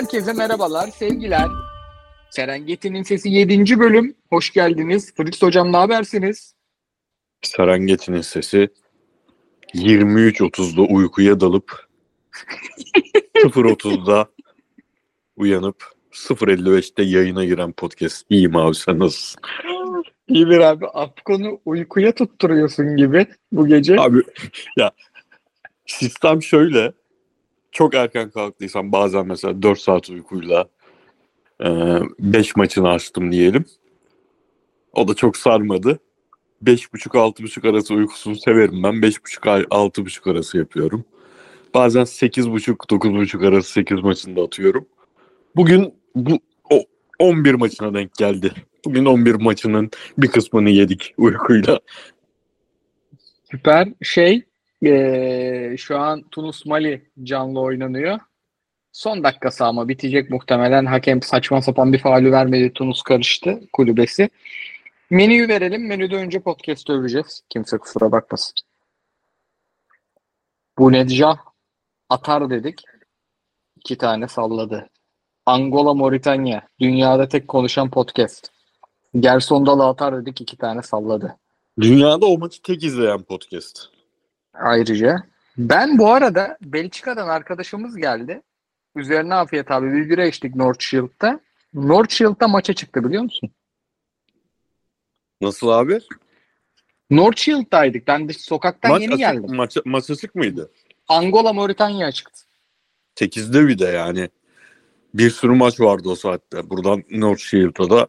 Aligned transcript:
Herkese 0.00 0.32
merhabalar, 0.32 0.88
sevgiler. 0.88 1.48
Serengeti'nin 2.30 3.02
Sesi 3.02 3.28
7. 3.28 3.78
bölüm. 3.78 4.14
Hoş 4.30 4.52
geldiniz. 4.52 5.14
Fritz 5.14 5.42
Hocam 5.42 5.72
ne 5.72 5.76
habersiniz? 5.76 6.54
Serengeti'nin 7.42 8.20
sesi 8.20 8.68
23.30'da 9.74 10.82
uykuya 10.82 11.40
dalıp 11.40 11.72
0.30'da 13.34 14.28
uyanıp 15.36 15.84
0.55'te 16.12 17.02
yayına 17.02 17.44
giren 17.44 17.72
podcast. 17.72 18.26
İyiyim 18.30 18.56
abi 18.56 18.74
sen 18.74 18.98
nasılsın? 18.98 19.40
İyidir 20.28 20.58
abi. 20.58 20.86
Afkon'u 20.86 21.60
uykuya 21.64 22.12
tutturuyorsun 22.12 22.96
gibi 22.96 23.26
bu 23.52 23.66
gece. 23.66 24.00
Abi 24.00 24.22
ya 24.76 24.90
sistem 25.86 26.42
şöyle 26.42 26.92
çok 27.72 27.94
erken 27.94 28.30
kalktıysam 28.30 28.92
bazen 28.92 29.26
mesela 29.26 29.62
4 29.62 29.80
saat 29.80 30.10
uykuyla 30.10 30.68
5 32.18 32.56
maçını 32.56 32.88
açtım 32.88 33.32
diyelim. 33.32 33.64
O 34.92 35.08
da 35.08 35.14
çok 35.14 35.36
sarmadı. 35.36 35.98
5.30-6.30 36.64 37.70
arası 37.70 37.94
uykusunu 37.94 38.36
severim 38.36 38.82
ben. 38.82 38.94
5.30-6.30 38.94 40.30
arası 40.30 40.58
yapıyorum. 40.58 41.04
Bazen 41.74 42.02
8.30-9.30 42.02 43.48
arası 43.48 43.72
8 43.72 44.00
maçında 44.00 44.42
atıyorum. 44.42 44.86
Bugün 45.56 45.94
bu 46.14 46.38
o 46.70 46.84
11 47.18 47.54
maçına 47.54 47.94
denk 47.94 48.14
geldi. 48.14 48.52
Bugün 48.84 49.04
11 49.04 49.34
maçının 49.34 49.90
bir 50.18 50.28
kısmını 50.28 50.70
yedik 50.70 51.14
uykuyla. 51.18 51.80
Süper. 53.50 53.88
Şey, 54.02 54.42
eee, 54.82 55.74
şu 55.78 55.98
an 55.98 56.22
Tunus 56.30 56.66
Mali 56.66 57.10
canlı 57.22 57.60
oynanıyor. 57.60 58.18
Son 58.92 59.24
dakikası 59.24 59.64
ama 59.64 59.88
bitecek 59.88 60.30
muhtemelen. 60.30 60.86
Hakem 60.86 61.22
saçma 61.22 61.62
sapan 61.62 61.92
bir 61.92 61.98
faulü 61.98 62.32
vermedi. 62.32 62.72
Tunus 62.72 63.02
karıştı 63.02 63.60
kulübesi. 63.72 64.30
Menüyü 65.10 65.48
verelim. 65.48 65.86
Menüde 65.86 66.16
önce 66.16 66.40
podcast 66.40 66.90
öveceğiz. 66.90 67.42
Kimse 67.48 67.78
kusura 67.78 68.12
bakmasın. 68.12 68.54
Bu 70.78 70.92
Nedjah 70.92 71.38
atar 72.08 72.50
dedik. 72.50 72.82
İki 73.76 73.98
tane 73.98 74.28
salladı. 74.28 74.88
Angola 75.46 75.94
Moritanya. 75.94 76.68
Dünyada 76.80 77.28
tek 77.28 77.48
konuşan 77.48 77.90
podcast. 77.90 78.48
Gerson 79.20 79.66
Dalı 79.66 79.86
atar 79.88 80.22
dedik. 80.22 80.40
iki 80.40 80.56
tane 80.56 80.82
salladı. 80.82 81.36
Dünyada 81.80 82.26
o 82.26 82.38
maçı 82.38 82.62
tek 82.62 82.84
izleyen 82.84 83.22
podcast. 83.22 83.86
Ayrıca. 84.54 85.16
Ben 85.58 85.98
bu 85.98 86.12
arada 86.12 86.58
Belçika'dan 86.62 87.28
arkadaşımız 87.28 87.96
geldi. 87.96 88.42
Üzerine 88.96 89.34
afiyet 89.34 89.70
abi. 89.70 89.92
Bir 89.92 90.10
bira 90.10 90.26
içtik 90.26 90.54
North 90.56 90.80
Shield'da. 90.82 91.40
North 91.74 92.10
Shield'da 92.12 92.48
maça 92.48 92.72
çıktı 92.72 93.04
biliyor 93.04 93.22
musun? 93.22 93.50
Nasıl 95.40 95.68
abi? 95.68 95.98
North 97.10 97.38
Shield'daydık. 97.40 98.06
Ben 98.06 98.28
de 98.28 98.32
sokaktan 98.32 98.90
Maç 98.90 99.02
yeni 99.02 99.14
açık, 99.14 99.20
geldim. 99.20 99.56
maç, 99.56 99.76
maç 99.84 100.10
açık 100.10 100.34
mıydı? 100.34 100.70
Angola 101.08 101.52
Moritanya 101.52 102.12
çıktı. 102.12 102.40
8'de 103.16 103.68
bir 103.68 103.78
de 103.78 103.84
yani. 103.84 104.28
Bir 105.14 105.30
sürü 105.30 105.52
maç 105.52 105.80
vardı 105.80 106.08
o 106.08 106.14
saatte. 106.14 106.70
Buradan 106.70 107.02
North 107.10 107.40
Shield'a 107.40 107.90
da 107.90 108.06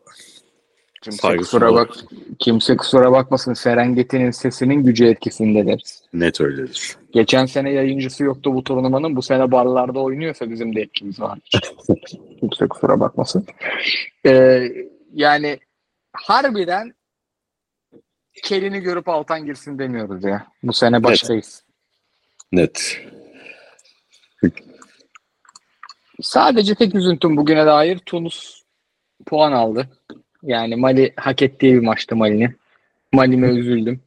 Kimse 1.01 1.17
Saygısız 1.17 1.51
kusura 1.51 1.73
bak 1.73 1.89
kimse 2.39 2.77
kusura 2.77 3.11
bakmasın. 3.11 3.53
Serengeti'nin 3.53 4.31
sesinin 4.31 4.83
gücü 4.83 5.05
etkisinde 5.05 5.65
deriz. 5.65 6.03
net 6.13 6.41
öyledir. 6.41 6.97
Geçen 7.11 7.45
sene 7.45 7.71
yayıncısı 7.71 8.23
yoktu 8.23 8.53
bu 8.53 8.63
turnuvanın. 8.63 9.15
Bu 9.15 9.21
sene 9.21 9.51
barlarda 9.51 9.99
oynuyorsa 9.99 10.49
bizim 10.49 10.75
de 10.75 10.81
etkimiz 10.81 11.19
var. 11.19 11.39
kimse 12.39 12.67
kusura 12.67 12.99
bakmasın. 12.99 13.45
Ee, 14.25 14.71
yani 15.13 15.59
harbiden 16.13 16.93
kelini 18.43 18.79
görüp 18.79 19.09
altan 19.09 19.45
girsin 19.45 19.79
demiyoruz 19.79 20.23
ya. 20.23 20.47
Bu 20.63 20.73
sene 20.73 21.03
baştayız. 21.03 21.63
Net. 22.51 23.01
Sadece 26.21 26.75
tek 26.75 26.95
üzüntüm 26.95 27.37
bugüne 27.37 27.65
dair 27.65 27.97
Tunus 27.97 28.61
puan 29.25 29.51
aldı. 29.51 29.89
Yani 30.43 30.75
Mali 30.75 31.13
hak 31.15 31.41
ettiği 31.41 31.73
bir 31.73 31.79
maçtı 31.79 32.15
Mali'nin. 32.15 32.55
Mali'me 33.13 33.47
üzüldüm. 33.47 34.01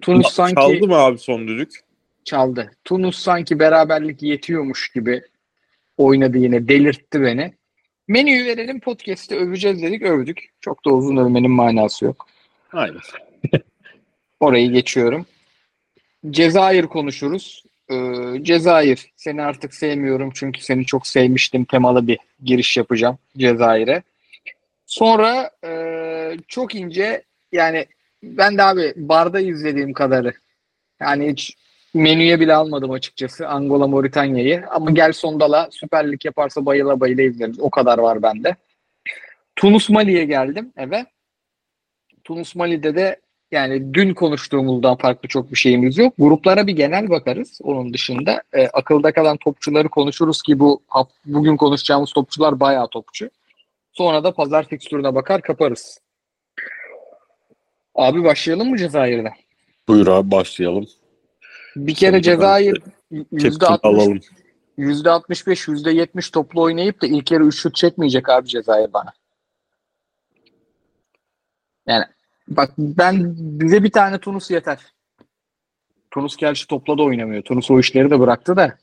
Tunus 0.00 0.32
sanki 0.32 0.54
Çaldı 0.54 0.86
mı 0.88 0.94
abi 0.94 1.18
son 1.18 1.48
düdük? 1.48 1.70
çaldı. 2.24 2.70
Tunus 2.84 3.18
sanki 3.18 3.58
beraberlik 3.58 4.22
yetiyormuş 4.22 4.88
gibi 4.88 5.22
oynadı 5.96 6.38
yine. 6.38 6.68
Delirtti 6.68 7.22
beni. 7.22 7.54
Menüyü 8.08 8.46
verelim 8.46 8.80
podcast'te 8.80 9.36
öveceğiz 9.36 9.82
dedik 9.82 10.02
övdük. 10.02 10.48
Çok 10.60 10.84
da 10.84 10.90
uzun 10.90 11.16
övmenin 11.16 11.50
manası 11.50 12.04
yok. 12.04 12.26
Aynen. 12.72 13.00
Orayı 14.40 14.72
geçiyorum. 14.72 15.26
Cezayir 16.30 16.86
konuşuruz. 16.86 17.64
Ee, 17.90 17.94
Cezayir 18.42 19.12
seni 19.16 19.42
artık 19.42 19.74
sevmiyorum 19.74 20.30
çünkü 20.34 20.60
seni 20.60 20.86
çok 20.86 21.06
sevmiştim 21.06 21.64
temalı 21.64 22.06
bir 22.06 22.18
giriş 22.44 22.76
yapacağım 22.76 23.18
Cezayir'e. 23.38 24.02
Sonra 24.90 25.50
e, 25.64 26.36
çok 26.48 26.74
ince 26.74 27.22
yani 27.52 27.86
ben 28.22 28.58
de 28.58 28.62
abi 28.62 28.92
barda 28.96 29.40
izlediğim 29.40 29.92
kadarı 29.92 30.32
yani 31.00 31.30
hiç 31.30 31.56
menüye 31.94 32.40
bile 32.40 32.54
almadım 32.54 32.90
açıkçası 32.90 33.48
Angola 33.48 33.86
Moritanya'yı 33.86 34.64
ama 34.70 34.90
gel 34.90 35.12
Sondala 35.12 35.68
Süper 35.70 36.12
Lig 36.12 36.24
yaparsa 36.24 36.66
bayıla 36.66 37.00
bayıla 37.00 37.22
izleriz. 37.22 37.60
O 37.60 37.70
kadar 37.70 37.98
var 37.98 38.22
bende. 38.22 38.56
Tunus 39.56 39.90
Mali'ye 39.90 40.24
geldim 40.24 40.72
eve. 40.76 41.06
Tunus 42.24 42.54
Mali'de 42.54 42.96
de 42.96 43.20
yani 43.50 43.94
dün 43.94 44.14
konuştuğumuzdan 44.14 44.96
farklı 44.96 45.28
çok 45.28 45.50
bir 45.50 45.56
şeyimiz 45.56 45.98
yok. 45.98 46.14
Gruplara 46.18 46.66
bir 46.66 46.76
genel 46.76 47.10
bakarız. 47.10 47.58
Onun 47.62 47.94
dışında 47.94 48.42
e, 48.52 48.66
akılda 48.66 49.12
kalan 49.12 49.36
topçuları 49.36 49.88
konuşuruz 49.88 50.42
ki 50.42 50.58
bu 50.58 50.82
bugün 51.26 51.56
konuşacağımız 51.56 52.12
topçular 52.12 52.60
bayağı 52.60 52.88
topçu. 52.88 53.30
Sonra 53.92 54.24
da 54.24 54.34
pazar 54.34 54.68
fikstürüne 54.68 55.14
bakar 55.14 55.42
kaparız. 55.42 56.00
Abi 57.94 58.24
başlayalım 58.24 58.70
mı 58.70 58.78
Cezayir'den? 58.78 59.32
Buyur 59.88 60.06
abi 60.06 60.30
başlayalım. 60.30 60.86
Bir 61.76 61.94
kere 61.94 62.10
Tabii, 62.10 62.22
Cezayir 62.22 62.82
Tepkini 63.10 63.40
%60, 63.40 63.78
alalım. 63.82 64.20
%65, 64.78 65.68
%70 65.68 66.32
toplu 66.32 66.62
oynayıp 66.62 67.02
da 67.02 67.06
ilk 67.06 67.30
yarı 67.30 67.44
3 67.44 67.60
şut 67.60 67.74
çekmeyecek 67.74 68.28
abi 68.28 68.48
Cezayir 68.48 68.92
bana. 68.92 69.12
Yani 71.86 72.04
bak 72.48 72.70
ben 72.78 73.34
bize 73.36 73.84
bir 73.84 73.90
tane 73.90 74.18
Tunus 74.18 74.50
yeter. 74.50 74.78
Tunus 76.10 76.36
gerçi 76.36 76.66
topla 76.66 76.98
da 76.98 77.02
oynamıyor. 77.02 77.42
Tunus 77.42 77.70
o 77.70 77.80
işleri 77.80 78.10
de 78.10 78.20
bıraktı 78.20 78.56
da. 78.56 78.78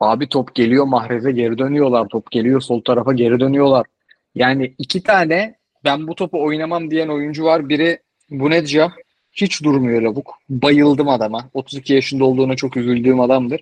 Abi 0.00 0.28
top 0.28 0.54
geliyor 0.54 0.84
Mahrez'e 0.84 1.32
geri 1.32 1.58
dönüyorlar. 1.58 2.08
Top 2.08 2.30
geliyor 2.30 2.60
sol 2.60 2.82
tarafa 2.82 3.12
geri 3.12 3.40
dönüyorlar. 3.40 3.86
Yani 4.34 4.74
iki 4.78 5.02
tane 5.02 5.54
ben 5.84 6.08
bu 6.08 6.14
topu 6.14 6.42
oynamam 6.44 6.90
diyen 6.90 7.08
oyuncu 7.08 7.44
var. 7.44 7.68
Biri 7.68 7.98
Bunedja. 8.30 8.92
Hiç 9.32 9.62
durmuyor 9.62 10.02
lavuk. 10.02 10.34
Bayıldım 10.48 11.08
adama. 11.08 11.48
32 11.54 11.94
yaşında 11.94 12.24
olduğuna 12.24 12.56
çok 12.56 12.76
üzüldüğüm 12.76 13.20
adamdır. 13.20 13.60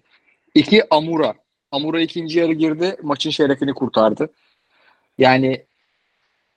İki 0.55 0.95
Amura. 0.95 1.35
Amura 1.73 2.01
ikinci 2.01 2.39
yarı 2.39 2.53
girdi. 2.53 2.97
Maçın 3.03 3.31
şerefini 3.31 3.75
kurtardı. 3.75 4.29
Yani 5.19 5.65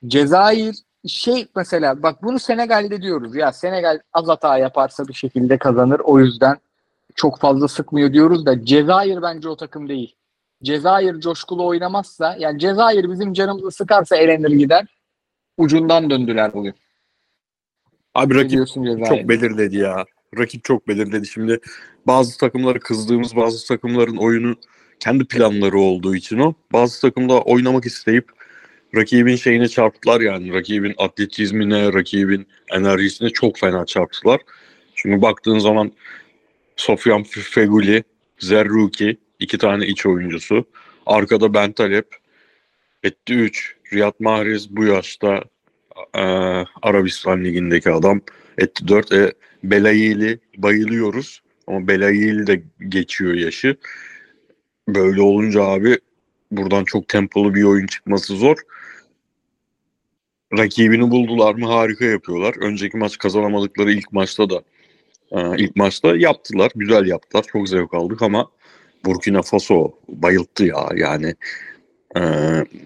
Cezayir 0.07 0.75
şey 1.07 1.47
mesela 1.56 2.03
bak 2.03 2.23
bunu 2.23 2.40
Senegal'de 2.40 3.02
diyoruz 3.02 3.35
ya 3.35 3.52
Senegal 3.52 4.00
az 4.13 4.28
hata 4.28 4.57
yaparsa 4.57 5.07
bir 5.07 5.13
şekilde 5.13 5.57
kazanır. 5.57 6.00
O 6.00 6.19
yüzden 6.19 6.58
çok 7.16 7.40
fazla 7.40 7.67
sıkmıyor 7.67 8.14
diyoruz 8.14 8.46
da 8.46 8.66
Cezayir 8.66 9.22
bence 9.22 9.49
o 9.49 9.55
takım 9.55 9.90
değil. 9.90 10.16
Cezayir 10.63 11.19
coşkulu 11.19 11.67
oynamazsa 11.67 12.35
yani 12.39 12.59
Cezayir 12.59 13.11
bizim 13.11 13.33
canımızı 13.33 13.71
sıkarsa 13.71 14.15
elenir 14.15 14.51
gider. 14.51 14.85
Ucundan 15.57 16.09
döndüler 16.09 16.53
bugün. 16.53 16.73
Abi 18.15 18.35
rakip 18.35 18.67
çok 18.67 19.29
belirledi 19.29 19.77
ya. 19.77 20.05
Rakip 20.37 20.63
çok 20.63 20.87
belirledi. 20.87 21.27
Şimdi 21.27 21.59
bazı 22.07 22.37
takımları 22.37 22.79
kızdığımız 22.79 23.35
bazı 23.35 23.67
takımların 23.67 24.17
oyunu 24.17 24.55
kendi 24.99 25.25
planları 25.25 25.79
olduğu 25.79 26.15
için 26.15 26.37
o. 26.37 26.53
Bazı 26.73 27.01
takımda 27.01 27.41
oynamak 27.41 27.85
isteyip 27.85 28.31
rakibin 28.95 29.35
şeyine 29.35 29.67
çarptılar 29.67 30.21
yani. 30.21 30.53
Rakibin 30.53 30.93
atletizmine, 30.97 31.93
rakibin 31.93 32.47
enerjisine 32.71 33.29
çok 33.29 33.57
fena 33.57 33.85
çarptılar. 33.85 34.41
Şimdi 34.95 35.21
baktığın 35.21 35.59
zaman 35.59 35.91
Sofyan 36.75 37.23
Feguli, 37.23 38.03
Zerruki 38.39 39.17
iki 39.43 39.57
tane 39.57 39.87
iç 39.87 40.05
oyuncusu. 40.05 40.66
Arkada 41.05 41.53
Bentaleb. 41.53 42.05
Etti 43.03 43.34
3. 43.34 43.75
Riyad 43.93 44.13
Mahrez 44.19 44.69
bu 44.69 44.84
yaşta 44.84 45.43
e, 46.16 46.23
Arabistan 46.81 47.43
Ligi'ndeki 47.43 47.91
adam. 47.91 48.22
Etti 48.57 48.87
4. 48.87 49.11
E, 49.11 49.34
Belayili 49.63 50.40
bayılıyoruz. 50.57 51.41
Ama 51.67 51.87
Belayili 51.87 52.47
de 52.47 52.63
geçiyor 52.87 53.34
yaşı. 53.34 53.75
Böyle 54.87 55.22
olunca 55.22 55.63
abi 55.63 55.97
buradan 56.51 56.84
çok 56.84 57.07
tempolu 57.07 57.55
bir 57.55 57.63
oyun 57.63 57.87
çıkması 57.87 58.35
zor. 58.35 58.57
Rakibini 60.57 61.11
buldular 61.11 61.55
mı 61.55 61.66
harika 61.66 62.05
yapıyorlar. 62.05 62.55
Önceki 62.61 62.97
maç 62.97 63.17
kazanamadıkları 63.17 63.91
ilk 63.91 64.11
maçta 64.11 64.49
da 64.49 64.63
e, 65.31 65.57
ilk 65.57 65.75
maçta 65.75 66.16
yaptılar. 66.17 66.72
Güzel 66.75 67.05
yaptılar. 67.05 67.46
Çok 67.51 67.69
zevk 67.69 67.93
aldık 67.93 68.22
ama 68.22 68.49
Burkina 69.05 69.41
Faso 69.41 69.91
bayılttı 70.09 70.66
ya. 70.66 70.90
Yani 70.96 71.35
e, 72.17 72.22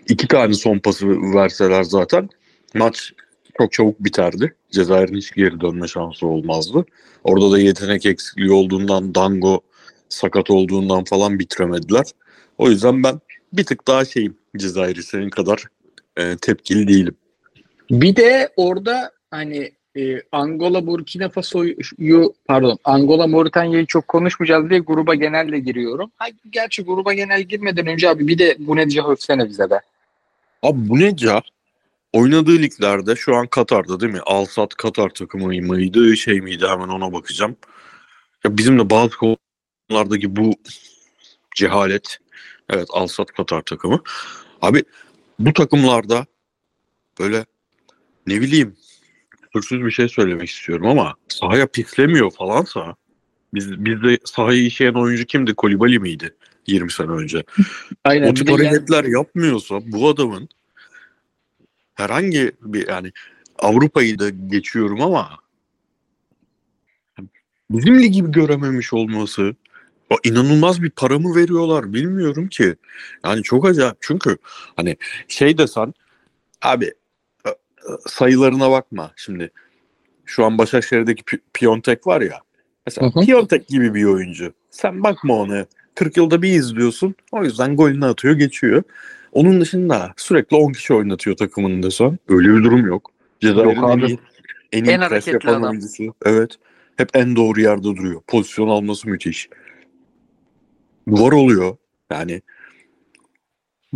iki 0.09 0.27
tane 0.27 0.53
son 0.53 0.79
pası 0.79 1.07
verseler 1.09 1.83
zaten 1.83 2.29
maç 2.73 3.13
çok 3.57 3.71
çabuk 3.71 4.03
biterdi. 4.03 4.55
Cezayir'in 4.71 5.17
hiç 5.17 5.31
geri 5.31 5.61
dönme 5.61 5.87
şansı 5.87 6.27
olmazdı. 6.27 6.85
Orada 7.23 7.51
da 7.51 7.59
yetenek 7.59 8.05
eksikliği 8.05 8.51
olduğundan 8.51 9.15
Dango 9.15 9.61
sakat 10.09 10.51
olduğundan 10.51 11.03
falan 11.03 11.39
bitiremediler. 11.39 12.05
O 12.57 12.69
yüzden 12.69 13.03
ben 13.03 13.19
bir 13.53 13.63
tık 13.63 13.87
daha 13.87 14.05
şeyim 14.05 14.37
Cezayir'i 14.57 15.03
senin 15.03 15.29
kadar 15.29 15.63
e, 16.17 16.37
tepkili 16.37 16.87
değilim. 16.87 17.15
Bir 17.91 18.15
de 18.15 18.49
orada 18.57 19.11
hani 19.31 19.71
e, 19.97 20.21
Angola 20.31 20.87
Burkina 20.87 21.29
Faso'yu 21.29 22.33
pardon 22.45 22.77
Angola 22.83 23.27
Moritanya'yı 23.27 23.85
çok 23.85 24.07
konuşmayacağız 24.07 24.69
diye 24.69 24.79
gruba 24.79 25.15
genelle 25.15 25.59
giriyorum. 25.59 26.11
Ha, 26.17 26.25
gerçi 26.49 26.83
gruba 26.83 27.13
genel 27.13 27.41
girmeden 27.41 27.87
önce 27.87 28.09
abi 28.09 28.27
bir 28.27 28.37
de 28.37 28.55
bu 28.59 28.75
nece 28.75 29.03
övsene 29.03 29.49
bize 29.49 29.69
be. 29.69 29.79
Abi 30.63 30.89
bu 30.89 30.99
ne 30.99 31.15
ca? 31.15 31.41
Oynadığı 32.13 32.57
liglerde 32.57 33.15
şu 33.15 33.35
an 33.35 33.47
Katar'da 33.47 33.99
değil 33.99 34.13
mi? 34.13 34.19
Alsat 34.25 34.75
Katar 34.75 35.09
takımı 35.09 35.47
mıydı 35.47 36.17
şey 36.17 36.41
miydi 36.41 36.67
hemen 36.67 36.87
ona 36.87 37.13
bakacağım. 37.13 37.55
Ya 38.45 38.57
bizim 38.57 38.79
de 38.79 38.89
bazı 38.89 39.11
konulardaki 39.17 40.35
bu 40.35 40.53
cehalet 41.55 42.17
evet 42.69 42.87
Alsat 42.89 43.31
Katar 43.31 43.61
takımı. 43.61 44.01
Abi 44.61 44.83
bu 45.39 45.53
takımlarda 45.53 46.25
böyle 47.19 47.45
ne 48.27 48.41
bileyim 48.41 48.75
küfürsüz 49.61 49.85
bir 49.85 49.91
şey 49.91 50.09
söylemek 50.09 50.49
istiyorum 50.49 50.87
ama 50.87 51.15
sahaya 51.27 51.67
pislemiyor 51.67 52.31
falansa 52.31 52.95
biz, 53.53 53.85
bizde 53.85 54.17
sahayı 54.25 54.65
işleyen 54.65 54.93
oyuncu 54.93 55.25
kimdi? 55.25 55.53
Kolibali 55.53 55.99
miydi? 55.99 56.35
20 56.67 56.91
sene 56.91 57.11
önce. 57.11 57.43
Aynen. 58.03 58.31
o 58.31 58.33
tip 58.33 58.47
de 58.47 58.51
yani- 58.51 58.67
hareketler 58.67 59.03
yapmıyorsa 59.03 59.79
bu 59.85 60.09
adamın 60.09 60.49
herhangi 61.95 62.51
bir 62.61 62.87
yani 62.87 63.11
Avrupa'yı 63.59 64.19
da 64.19 64.29
geçiyorum 64.29 65.01
ama 65.01 65.29
bizim 67.69 67.99
ligi 67.99 68.31
görememiş 68.31 68.93
olması 68.93 69.55
o 70.09 70.15
inanılmaz 70.23 70.83
bir 70.83 70.89
para 70.89 71.19
mı 71.19 71.35
veriyorlar 71.35 71.93
bilmiyorum 71.93 72.47
ki. 72.47 72.75
Yani 73.25 73.43
çok 73.43 73.65
acayip 73.65 73.97
çünkü 74.01 74.37
hani 74.75 74.97
şey 75.27 75.57
desen 75.57 75.93
abi 76.61 76.93
sayılarına 78.07 78.71
bakma 78.71 79.11
şimdi 79.15 79.51
şu 80.25 80.45
an 80.45 80.57
Başakşehir'deki 80.57 81.23
Pi- 81.23 81.41
Piontek 81.53 82.07
var 82.07 82.21
ya 82.21 82.41
mesela 82.85 83.07
Hı 83.15 83.19
hı. 83.19 83.25
Piontek 83.25 83.67
gibi 83.67 83.93
bir 83.93 84.03
oyuncu 84.05 84.53
sen 84.71 85.03
bakma 85.03 85.33
ona 85.33 85.65
40 85.95 86.17
yılda 86.17 86.41
bir 86.41 86.53
izliyorsun 86.53 87.15
o 87.31 87.43
yüzden 87.43 87.75
golünü 87.75 88.05
atıyor 88.05 88.33
geçiyor. 88.35 88.83
Onun 89.31 89.61
dışında 89.61 90.13
sürekli 90.17 90.57
10 90.57 90.71
kişi 90.71 90.93
oynatıyor 90.93 91.37
takımını 91.37 91.83
desen. 91.83 92.19
Öyle 92.27 92.47
bir 92.49 92.63
durum 92.63 92.87
yok. 92.87 93.11
Cezayir'in 93.39 93.81
Yok 93.81 93.89
abi. 93.91 94.01
en 94.03 94.07
iyi, 94.07 94.19
en 94.71 94.83
iyi 94.83 94.89
En 94.91 94.99
hareketli 94.99 95.33
yapan 95.33 95.53
adam. 95.53 95.69
oyuncusu. 95.71 96.03
Evet. 96.25 96.51
Hep 96.97 97.09
en 97.15 97.35
doğru 97.35 97.61
yerde 97.61 97.83
duruyor. 97.83 98.21
Pozisyon 98.27 98.67
alması 98.67 99.09
müthiş. 99.09 99.49
Duvar 101.09 101.31
oluyor. 101.31 101.77
Yani 102.11 102.41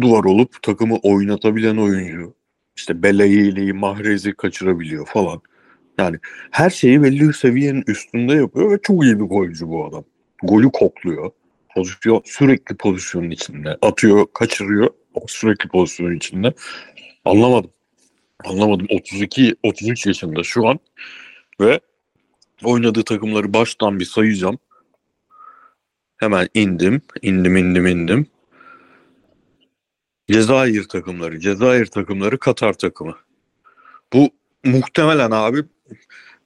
duvar 0.02 0.24
olup 0.24 0.62
takımı 0.64 0.98
oynatabilen 0.98 1.78
oyuncu. 1.78 2.34
İşte 2.76 3.04
Belayeli'yi, 3.04 3.74
Mahrez'i 3.74 4.34
kaçırabiliyor 4.34 5.06
falan. 5.06 5.42
Yani 5.98 6.18
her 6.52 6.70
şeyi 6.70 7.04
belli 7.04 7.28
bir 7.28 7.34
seviyenin 7.34 7.84
üstünde 7.88 8.34
yapıyor 8.34 8.72
ve 8.72 8.80
çok 8.84 9.04
iyi 9.04 9.20
bir 9.20 9.26
golcü 9.26 9.68
bu 9.68 9.86
adam. 9.86 10.04
Golü 10.44 10.72
kokluyor. 10.72 11.32
Pozisyon 11.76 12.22
sürekli 12.26 12.76
pozisyonun 12.76 13.30
içinde. 13.30 13.78
Atıyor, 13.82 14.26
kaçırıyor. 14.34 14.90
Sürekli 15.28 15.70
pozisyonun 15.70 16.16
içinde. 16.16 16.54
Anlamadım. 17.26 17.72
Anlamadım. 18.46 18.88
32 18.90 19.56
33 19.64 20.06
yaşında 20.06 20.44
şu 20.44 20.68
an 20.68 20.80
ve 21.60 21.80
oynadığı 22.64 23.04
takımları 23.04 23.54
baştan 23.54 24.00
bir 24.00 24.06
sayacağım. 24.06 24.60
Hemen 26.18 26.48
indim, 26.54 27.02
indim, 27.22 27.58
indim, 27.58 27.88
indim. 27.88 28.28
Cezayir 30.32 30.84
takımları, 30.84 31.40
Cezayir 31.40 31.86
takımları, 31.86 32.38
Katar 32.38 32.74
takımı. 32.74 33.16
Bu 34.14 34.30
muhtemelen 34.64 35.32
abi 35.32 35.64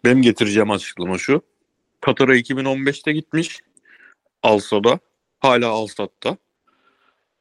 benim 0.06 0.22
getireceğim 0.22 0.72
açıklama 0.72 1.18
şu. 1.18 1.42
Katar'a 2.02 2.38
2015'te 2.38 3.12
gitmiş. 3.12 3.60
Alsa'da. 4.44 5.00
Hala 5.40 5.70
Alsat'ta. 5.70 6.38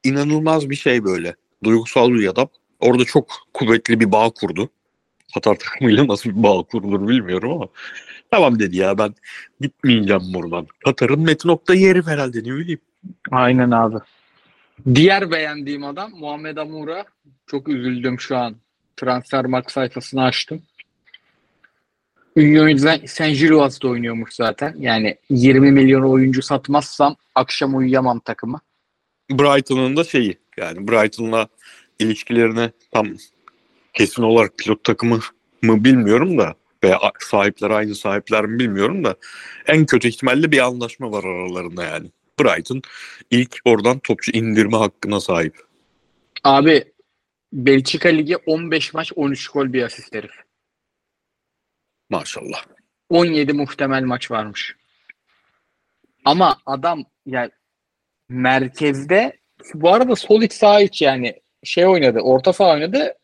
İnanılmaz 0.04 0.70
bir 0.70 0.74
şey 0.74 1.04
böyle. 1.04 1.34
Duygusal 1.64 2.10
bir 2.10 2.28
adam. 2.28 2.48
Orada 2.80 3.04
çok 3.04 3.32
kuvvetli 3.54 4.00
bir 4.00 4.12
bağ 4.12 4.30
kurdu. 4.30 4.70
Katar 5.34 5.54
takımıyla 5.58 6.08
nasıl 6.08 6.30
bir 6.30 6.42
bağ 6.42 6.62
kurulur 6.62 7.08
bilmiyorum 7.08 7.52
ama. 7.52 7.68
Tamam 8.30 8.58
dedi 8.58 8.76
ya 8.76 8.98
ben 8.98 9.14
gitmeyeceğim 9.60 10.22
buradan. 10.34 10.66
Katar'ın 10.84 11.20
Metin 11.20 11.48
Oktay 11.48 11.82
yeri 11.82 12.02
herhalde 12.06 12.38
ne 12.38 12.56
bileyim. 12.56 12.80
Aynen 13.30 13.70
abi. 13.70 13.96
Diğer 14.94 15.30
beğendiğim 15.30 15.84
adam 15.84 16.10
Muhammed 16.10 16.56
Amura. 16.56 17.04
Çok 17.46 17.68
üzüldüm 17.68 18.20
şu 18.20 18.36
an. 18.36 18.56
Transfermarkt 18.96 19.72
sayfasını 19.72 20.22
açtım. 20.22 20.62
Ünlü 22.36 22.62
oyuncu 22.62 22.88
Saint 23.06 23.38
Gillois'da 23.38 23.88
oynuyormuş 23.88 24.34
zaten. 24.34 24.74
Yani 24.78 25.16
20 25.30 25.70
milyon 25.70 26.02
oyuncu 26.02 26.42
satmazsam 26.42 27.16
akşam 27.34 27.76
uyuyamam 27.76 28.20
takıma. 28.20 28.60
Brighton'ın 29.30 29.96
da 29.96 30.04
şeyi 30.04 30.38
yani 30.56 30.88
Brighton'la 30.88 31.48
ilişkilerine 31.98 32.70
tam 32.92 33.06
kesin 33.92 34.22
olarak 34.22 34.58
pilot 34.58 34.84
takımı 34.84 35.20
mı 35.62 35.84
bilmiyorum 35.84 36.38
da 36.38 36.54
veya 36.84 36.98
sahipler 37.18 37.70
aynı 37.70 37.94
sahipler 37.94 38.46
mi 38.46 38.58
bilmiyorum 38.58 39.04
da 39.04 39.16
en 39.66 39.86
kötü 39.86 40.08
ihtimalle 40.08 40.52
bir 40.52 40.58
anlaşma 40.58 41.12
var 41.12 41.24
aralarında 41.24 41.84
yani. 41.84 42.10
Brighton 42.40 42.82
ilk 43.30 43.56
oradan 43.64 43.98
topçu 43.98 44.32
indirme 44.32 44.76
hakkına 44.76 45.20
sahip. 45.20 45.56
Abi 46.44 46.84
Belçika 47.52 48.08
Ligi 48.08 48.36
15 48.36 48.94
maç 48.94 49.12
13 49.16 49.48
gol 49.48 49.72
bir 49.72 49.82
asist 49.82 50.14
herif. 50.14 50.32
Maşallah. 52.10 52.64
17 53.08 53.52
muhtemel 53.52 54.02
maç 54.02 54.30
varmış. 54.30 54.76
Ama 56.24 56.58
adam 56.66 57.04
yani 57.26 57.50
merkezde 58.28 59.38
bu 59.74 59.94
arada 59.94 60.16
sol 60.16 60.42
iç 60.42 60.52
sağ 60.52 60.80
iç 60.80 61.02
yani 61.02 61.40
şey 61.64 61.86
oynadı. 61.86 62.20
Orta 62.20 62.52
saha 62.52 62.72
oynadı. 62.72 63.14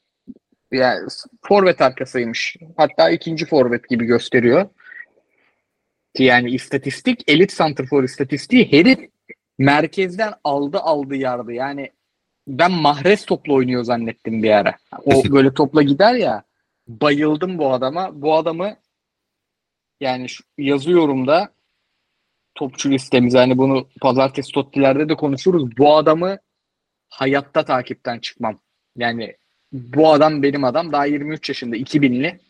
Yani 0.73 1.09
forvet 1.43 1.81
arkasıymış. 1.81 2.57
Hatta 2.77 3.11
ikinci 3.11 3.47
forvet 3.47 3.89
gibi 3.89 4.05
gösteriyor. 4.05 4.69
Ki 6.15 6.25
yani 6.25 6.51
istatistik 6.51 7.31
elit 7.31 7.53
santrfor 7.53 8.05
istatistiği 8.05 8.73
herif 8.73 9.11
merkezden 9.59 10.35
aldı 10.45 10.79
aldı 10.79 11.17
yardı. 11.17 11.53
Yani 11.53 11.91
ben 12.49 12.73
Mahrez 12.73 13.25
topla 13.25 13.53
oynuyor 13.53 13.85
zannettim 13.85 14.43
bir 14.43 14.51
ara. 14.51 14.77
O 15.05 15.25
böyle 15.25 15.55
topla 15.55 15.83
gider 15.83 16.15
ya. 16.15 16.43
Bayıldım 16.89 17.59
bu 17.59 17.73
adama. 17.73 18.23
Bu 18.23 18.35
adamı 18.35 18.77
yani 20.01 20.29
şu, 20.29 20.45
yazıyorum 20.59 21.27
da 21.27 21.53
topçu 22.55 22.91
listemize 22.91 23.39
hani 23.39 23.59
bunu 23.59 23.89
pazartesi 24.01 24.53
Totti'lerde 24.53 25.09
de 25.09 25.15
konuşuruz. 25.15 25.77
Bu 25.79 25.97
adamı 25.97 26.39
hayatta 27.09 27.65
takipten 27.65 28.19
çıkmam. 28.19 28.59
Yani 28.97 29.37
bu 29.73 30.13
adam 30.13 30.43
benim 30.43 30.65
adam. 30.65 30.93
Daha 30.93 31.07
23 31.07 31.49
yaşında 31.49 31.77
2000'li. 31.77 32.41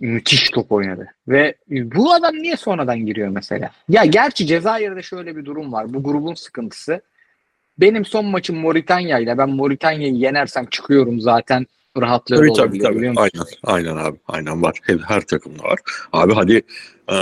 Müthiş 0.00 0.50
top 0.50 0.72
oynadı. 0.72 1.06
Ve 1.28 1.54
bu 1.68 2.12
adam 2.12 2.34
niye 2.34 2.56
sonradan 2.56 3.06
giriyor 3.06 3.28
mesela? 3.28 3.70
Ya 3.88 4.04
gerçi 4.04 4.46
Cezayir'de 4.46 5.02
şöyle 5.02 5.36
bir 5.36 5.44
durum 5.44 5.72
var. 5.72 5.94
Bu 5.94 6.02
grubun 6.02 6.34
sıkıntısı. 6.34 7.02
Benim 7.78 8.04
son 8.04 8.24
maçım 8.24 8.56
Moritanya 8.56 9.18
ile 9.18 9.38
ben 9.38 9.50
Moritanya'yı 9.50 10.14
yenersem 10.14 10.66
çıkıyorum 10.66 11.20
zaten 11.20 11.66
rahatlığı 11.96 12.36
Tabii 12.36 12.52
tabii 12.52 12.60
olabilir, 12.62 12.84
tabii. 12.84 13.08
musun? 13.08 13.16
Aynen, 13.16 13.46
aynen 13.64 14.04
abi. 14.04 14.18
Aynen 14.28 14.62
var. 14.62 14.78
Her, 14.82 14.98
her 14.98 15.20
takımda 15.20 15.62
var. 15.62 15.78
Abi 16.12 16.32
hadi 16.34 16.62
e, 17.12 17.16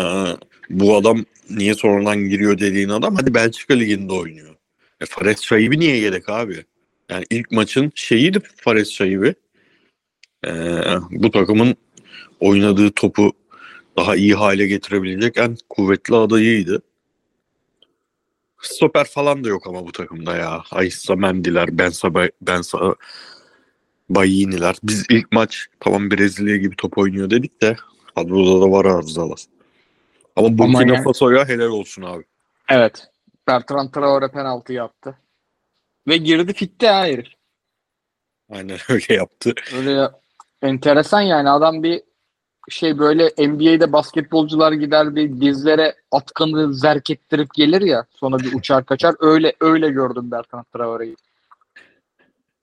bu 0.70 0.96
adam 0.96 1.24
niye 1.50 1.74
sonradan 1.74 2.16
giriyor 2.16 2.58
dediğin 2.58 2.88
adam 2.88 3.14
hadi 3.14 3.34
Belçika 3.34 3.74
Ligi'nde 3.74 4.12
oynuyor. 4.12 4.54
E, 5.00 5.06
Fares 5.06 5.42
Şahibi 5.42 5.80
niye 5.80 5.96
yedek 5.96 6.28
abi? 6.28 6.64
Yani 7.10 7.24
ilk 7.30 7.52
maçın 7.52 7.92
şeyiydi 7.94 8.40
Fares 8.56 8.90
Şahibi. 8.90 9.34
E, 10.46 10.50
bu 11.10 11.30
takımın 11.30 11.76
oynadığı 12.40 12.90
topu 12.90 13.32
daha 13.96 14.16
iyi 14.16 14.34
hale 14.34 14.66
getirebilecek 14.66 15.38
en 15.38 15.56
kuvvetli 15.68 16.16
adayıydı. 16.16 16.82
Stoper 18.60 19.04
falan 19.04 19.44
da 19.44 19.48
yok 19.48 19.66
ama 19.66 19.86
bu 19.86 19.92
takımda 19.92 20.36
ya. 20.36 20.62
Aysa 20.70 21.16
Mendiler, 21.16 21.78
Bensa, 21.78 22.14
Bensa 22.42 22.94
Bayiniler. 24.08 24.76
Biz 24.82 25.06
ilk 25.10 25.32
maç 25.32 25.66
tamam 25.80 26.10
Brezilya 26.10 26.56
gibi 26.56 26.76
top 26.76 26.98
oynuyor 26.98 27.30
dedik 27.30 27.62
de 27.62 27.76
kadroda 28.14 28.60
da 28.60 28.70
var 28.70 28.84
arızalar. 28.84 29.44
Ama 30.36 30.58
Burkina 30.58 30.94
yani- 30.94 31.04
Faso'ya 31.04 31.48
helal 31.48 31.68
olsun 31.68 32.02
abi. 32.02 32.24
Evet. 32.68 33.08
Bertrand 33.48 33.90
Traore 33.90 34.28
penaltı 34.28 34.72
yaptı. 34.72 35.18
Ve 36.08 36.16
girdi 36.16 36.54
fitti 36.54 36.86
ha 36.86 37.04
herif. 37.06 37.28
Aynen 38.50 38.78
öyle 38.88 39.14
yaptı. 39.14 39.54
Öyle 39.76 40.10
enteresan 40.62 41.20
yani 41.20 41.50
adam 41.50 41.82
bir 41.82 42.02
şey 42.68 42.98
böyle 42.98 43.24
NBA'de 43.38 43.92
basketbolcular 43.92 44.72
gider 44.72 45.16
bir 45.16 45.40
dizlere 45.40 45.94
atkanı 46.10 46.74
zerk 46.74 47.10
ettirip 47.10 47.54
gelir 47.54 47.80
ya 47.80 48.06
sonra 48.10 48.38
bir 48.38 48.52
uçar 48.54 48.84
kaçar 48.84 49.14
öyle 49.20 49.52
öyle 49.60 49.88
gördüm 49.88 50.30
Bertrand 50.30 50.64
Traore'yi. 50.72 51.16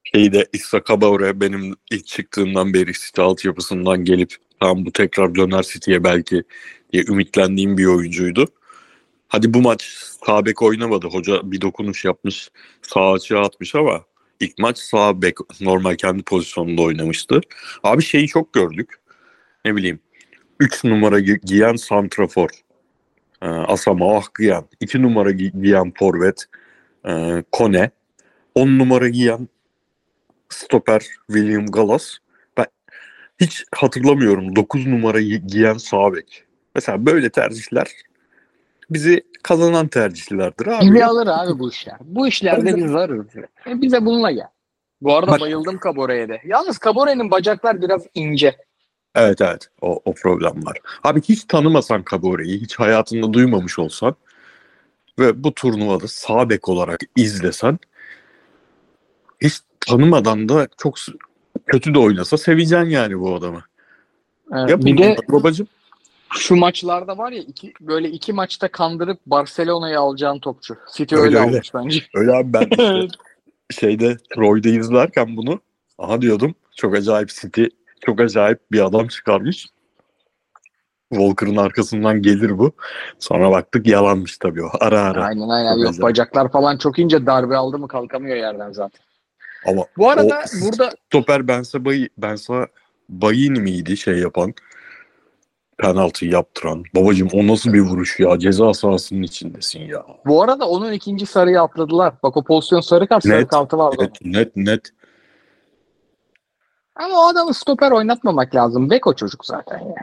Şeyde 0.03 0.47
İsa 0.53 0.83
Kabore 0.83 1.41
benim 1.41 1.75
ilk 1.91 2.07
çıktığımdan 2.07 2.73
beri 2.73 2.93
City 2.93 3.21
altyapısından 3.21 4.05
gelip 4.05 4.35
tam 4.59 4.85
bu 4.85 4.91
tekrar 4.91 5.35
döner 5.35 5.63
City'ye 5.63 6.03
belki 6.03 6.43
diye 6.93 7.03
ümitlendiğim 7.09 7.77
bir 7.77 7.85
oyuncuydu. 7.85 8.45
Hadi 9.27 9.53
bu 9.53 9.61
maç 9.61 9.81
sağ 10.25 10.45
bek 10.45 10.61
oynamadı. 10.61 11.07
Hoca 11.07 11.51
bir 11.51 11.61
dokunuş 11.61 12.05
yapmış. 12.05 12.49
Sağ 12.81 13.11
açığa 13.11 13.41
atmış 13.41 13.75
ama 13.75 14.01
ilk 14.39 14.59
maç 14.59 14.77
sağ 14.77 15.21
bek 15.21 15.37
normal 15.61 15.95
kendi 15.95 16.23
pozisyonunda 16.23 16.81
oynamıştı. 16.81 17.41
Abi 17.83 18.03
şeyi 18.03 18.27
çok 18.27 18.53
gördük. 18.53 19.02
Ne 19.65 19.75
bileyim 19.75 19.99
3 20.59 20.83
numara 20.83 21.19
gi- 21.19 21.41
giyen 21.45 21.75
santrafor. 21.75 22.49
Ee, 23.41 23.45
Asama 23.47 24.17
Ahkıyan. 24.17 24.65
2 24.79 25.01
numara 25.01 25.31
gi- 25.31 25.61
giyen 25.61 25.93
forvet. 25.99 26.45
Ee, 27.07 27.43
Kone. 27.51 27.91
10 28.55 28.67
numara 28.79 29.09
giyen 29.09 29.47
stoper 30.49 31.05
William 31.27 31.65
Gallas. 31.65 32.13
Ben 32.57 32.65
hiç 33.41 33.63
hatırlamıyorum 33.75 34.55
9 34.55 34.87
numara 34.87 35.21
gi- 35.21 35.47
giyen 35.47 35.77
sağ 35.77 36.13
bek. 36.13 36.43
Mesela 36.75 37.05
böyle 37.05 37.29
tercihler 37.29 37.87
bizi 38.89 39.23
kazanan 39.43 39.87
tercihlerdir 39.87 40.67
abi. 40.67 40.83
Kimi 40.83 41.05
alır 41.05 41.27
abi 41.27 41.59
bu 41.59 41.69
işler? 41.69 41.95
Bu 42.01 42.27
işlerde 42.27 42.75
biz 42.75 42.93
varız. 42.93 43.25
E 43.67 43.81
bize 43.81 44.05
bununla 44.05 44.31
gel. 44.31 44.47
Bu 45.01 45.15
arada 45.15 45.31
Bak- 45.31 45.41
bayıldım 45.41 45.77
Kabore'ye 45.77 46.29
de. 46.29 46.41
Yalnız 46.45 46.77
Kabore'nin 46.77 47.31
bacaklar 47.31 47.81
biraz 47.81 48.07
ince. 48.13 48.55
Evet 49.15 49.41
evet 49.41 49.69
o, 49.81 50.01
o 50.05 50.13
problem 50.13 50.65
var. 50.65 50.77
Abi 51.03 51.21
hiç 51.21 51.43
tanımasan 51.43 52.03
Kabore'yi, 52.03 52.61
hiç 52.61 52.75
hayatında 52.79 53.33
duymamış 53.33 53.79
olsan 53.79 54.15
ve 55.19 55.43
bu 55.43 55.53
turnuvada 55.53 56.07
sağ 56.07 56.49
bek 56.49 56.69
olarak 56.69 56.99
izlesen 57.15 57.79
hiç 59.41 59.53
tanımadan 59.79 60.49
da 60.49 60.67
çok 60.77 60.95
kötü 61.65 61.93
de 61.93 61.99
oynasa 61.99 62.37
seveceksin 62.37 62.89
yani 62.89 63.19
bu 63.19 63.35
adamı. 63.35 63.63
Evet, 64.53 64.69
Yapın 64.69 64.85
bir 64.85 64.97
de 64.97 65.17
babacım. 65.29 65.67
şu 66.33 66.55
maçlarda 66.55 67.17
var 67.17 67.31
ya 67.31 67.41
iki, 67.41 67.73
böyle 67.81 68.09
iki 68.09 68.33
maçta 68.33 68.67
kandırıp 68.67 69.19
Barcelona'yı 69.25 69.99
alacağın 69.99 70.39
topçu. 70.39 70.77
City 70.95 71.15
öyle, 71.15 71.25
Öyle, 71.25 71.37
öyle. 71.39 71.49
almış 71.49 71.73
bence. 71.73 72.03
Öyle 72.15 72.31
abi 72.31 72.53
ben 72.53 72.67
işte 72.69 73.07
şeyde 73.79 74.17
Troy'da 74.35 74.69
izlerken 74.69 75.37
bunu 75.37 75.59
aha 75.97 76.21
diyordum 76.21 76.55
çok 76.75 76.95
acayip 76.95 77.29
City 77.29 77.63
çok 78.05 78.21
acayip 78.21 78.71
bir 78.71 78.85
adam 78.85 79.07
çıkarmış. 79.07 79.67
Walker'ın 81.13 81.55
arkasından 81.55 82.21
gelir 82.21 82.57
bu. 82.57 82.71
Sonra 83.19 83.51
baktık 83.51 83.87
yalanmış 83.87 84.37
tabii 84.37 84.63
o. 84.63 84.69
Ara 84.79 85.01
ara. 85.01 85.25
aynen 85.25 85.49
aynen. 85.49 85.69
Çok 85.73 85.79
Yok 85.79 85.89
acayip. 85.89 86.03
bacaklar 86.03 86.51
falan 86.51 86.77
çok 86.77 86.99
ince 86.99 87.25
darbe 87.25 87.57
aldı 87.57 87.79
mı 87.79 87.87
kalkamıyor 87.87 88.35
yerden 88.37 88.71
zaten. 88.71 89.01
Ama 89.67 89.85
Bu 89.97 90.09
arada 90.09 90.41
O- 90.57 90.65
burada 90.65 90.91
stoper 91.09 91.47
Bensa 91.47 91.85
Bay 91.85 92.07
Bensa 92.17 92.67
Bayini 93.09 93.59
miydi 93.59 93.97
şey 93.97 94.17
yapan? 94.17 94.53
Penaltı 95.77 96.25
yaptıran. 96.25 96.83
Babacım 96.95 97.27
o 97.33 97.47
nasıl 97.47 97.73
bir 97.73 97.79
vuruş 97.81 98.19
ya? 98.19 98.39
Ceza 98.39 98.73
sahasının 98.73 99.21
içindesin 99.23 99.79
ya. 99.79 100.05
bu 100.25 100.43
arada 100.43 100.69
onun 100.69 100.91
ikinci 100.91 101.25
sarıyı 101.25 101.61
atladılar. 101.61 102.13
Bak 102.23 102.37
o 102.37 102.43
pozisyon 102.43 102.81
sarı 102.81 103.07
kart 103.07 103.23
sarı 103.23 103.41
Net, 103.41 103.47
kartı 103.47 103.77
vardı. 103.77 103.95
onun. 103.99 104.09
Net 104.33 104.55
net 104.55 104.55
net. 104.55 104.81
Ama 106.95 107.19
o 107.19 107.27
adamı 107.27 107.53
stoper 107.53 107.91
oynatmamak 107.91 108.55
lazım. 108.55 108.89
Beko 108.89 109.15
çocuk 109.15 109.45
zaten 109.45 109.79
ya. 109.79 109.95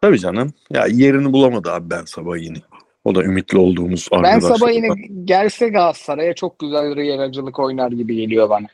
Tabii 0.00 0.18
canım. 0.18 0.52
Ya 0.70 0.86
yerini 0.86 1.32
bulamadı 1.32 1.72
abi 1.72 1.90
Bensa 1.90 2.26
Bayini. 2.26 2.62
O 3.04 3.14
da 3.14 3.22
ümitli 3.22 3.58
olduğumuz 3.58 4.08
Ben 4.22 4.38
sabah 4.38 4.72
yine 4.74 4.88
gelse 5.24 5.68
Galatasaray'a 5.68 6.34
çok 6.34 6.58
güzel 6.58 6.96
riyeracılık 6.96 7.58
oynar 7.58 7.92
gibi 7.92 8.16
geliyor 8.16 8.50
bana. 8.50 8.66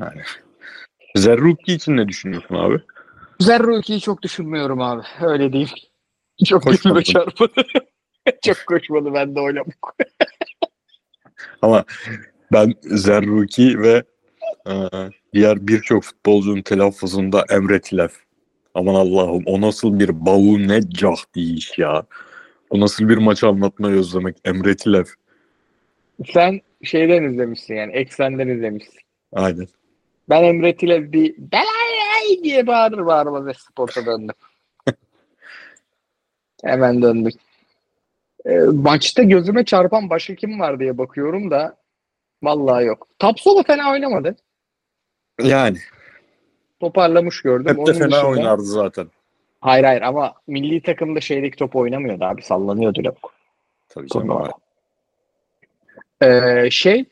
Yani. 0.00 0.22
Zerruki 1.16 1.72
için 1.72 1.96
ne 1.96 2.08
düşünüyorsun 2.08 2.54
abi? 2.54 2.80
Zerruki'yi 3.40 4.00
çok 4.00 4.22
düşünmüyorum 4.22 4.80
abi. 4.80 5.02
Öyle 5.20 5.52
diyeyim. 5.52 5.70
Çok 6.46 6.66
gözüme 6.66 7.04
çarpmadı. 7.04 7.52
çok 8.44 8.56
koşmadı 8.66 9.14
ben 9.14 9.34
de 9.34 9.40
oynamak. 9.40 9.96
Ama 11.62 11.84
ben 12.52 12.74
Zerruki 12.82 13.78
ve 13.78 14.04
diğer 15.32 15.66
birçok 15.66 16.02
futbolcunun 16.02 16.62
telaffuzunda 16.62 17.44
Emre 17.50 17.80
Tilef. 17.80 18.12
Aman 18.74 18.94
Allah'ım 18.94 19.42
o 19.46 19.60
nasıl 19.60 20.00
bir 20.00 20.26
bavu 20.26 20.68
ne 20.68 20.80
cah 20.90 21.16
iş 21.34 21.78
ya. 21.78 22.02
O 22.70 22.80
nasıl 22.80 23.08
bir 23.08 23.16
maç 23.16 23.44
anlatmayı 23.44 23.96
özlemek 23.96 24.36
Emre 24.44 24.76
Tilef. 24.76 25.08
Sen 26.26 26.60
şeyden 26.82 27.22
izlemişsin 27.22 27.74
yani. 27.74 27.92
Eksenden 27.92 28.48
izlemişsin. 28.48 29.00
Aynen. 29.32 29.66
Ben 30.28 30.44
Emre 30.44 30.76
Tile 30.76 31.12
bir 31.12 31.34
belay 31.38 32.42
diye 32.44 32.66
bağırır 32.66 33.06
bağırmaz 33.06 33.46
ve 33.46 33.52
sporta 33.54 34.06
döndüm. 34.06 34.34
Hemen 36.64 37.02
döndüm. 37.02 37.32
E, 38.46 38.58
maçta 38.58 39.22
gözüme 39.22 39.64
çarpan 39.64 40.10
başka 40.10 40.34
kim 40.34 40.60
var 40.60 40.80
diye 40.80 40.98
bakıyorum 40.98 41.50
da 41.50 41.76
vallahi 42.42 42.84
yok. 42.84 43.06
Tapsola 43.18 43.62
fena 43.62 43.90
oynamadı. 43.90 44.36
Yani 45.42 45.76
Toparlamış 46.80 47.42
gördüm. 47.42 47.66
hep 47.68 47.76
de 47.76 47.80
Onun 47.80 47.92
fena 47.92 48.10
dışında- 48.10 48.26
oynardı 48.28 48.62
zaten. 48.62 49.06
Hayır 49.60 49.84
hayır 49.84 50.02
ama 50.02 50.34
milli 50.46 50.82
takımda 50.82 51.20
şeydeki 51.20 51.56
top 51.56 51.76
oynamıyordu 51.76 52.24
abi. 52.24 52.42
Sallanıyordu 52.42 53.04
lavuk. 53.04 53.32
Tabii 53.88 54.08
canım. 54.08 54.42
Ee, 56.22 56.68
şey 56.70 57.04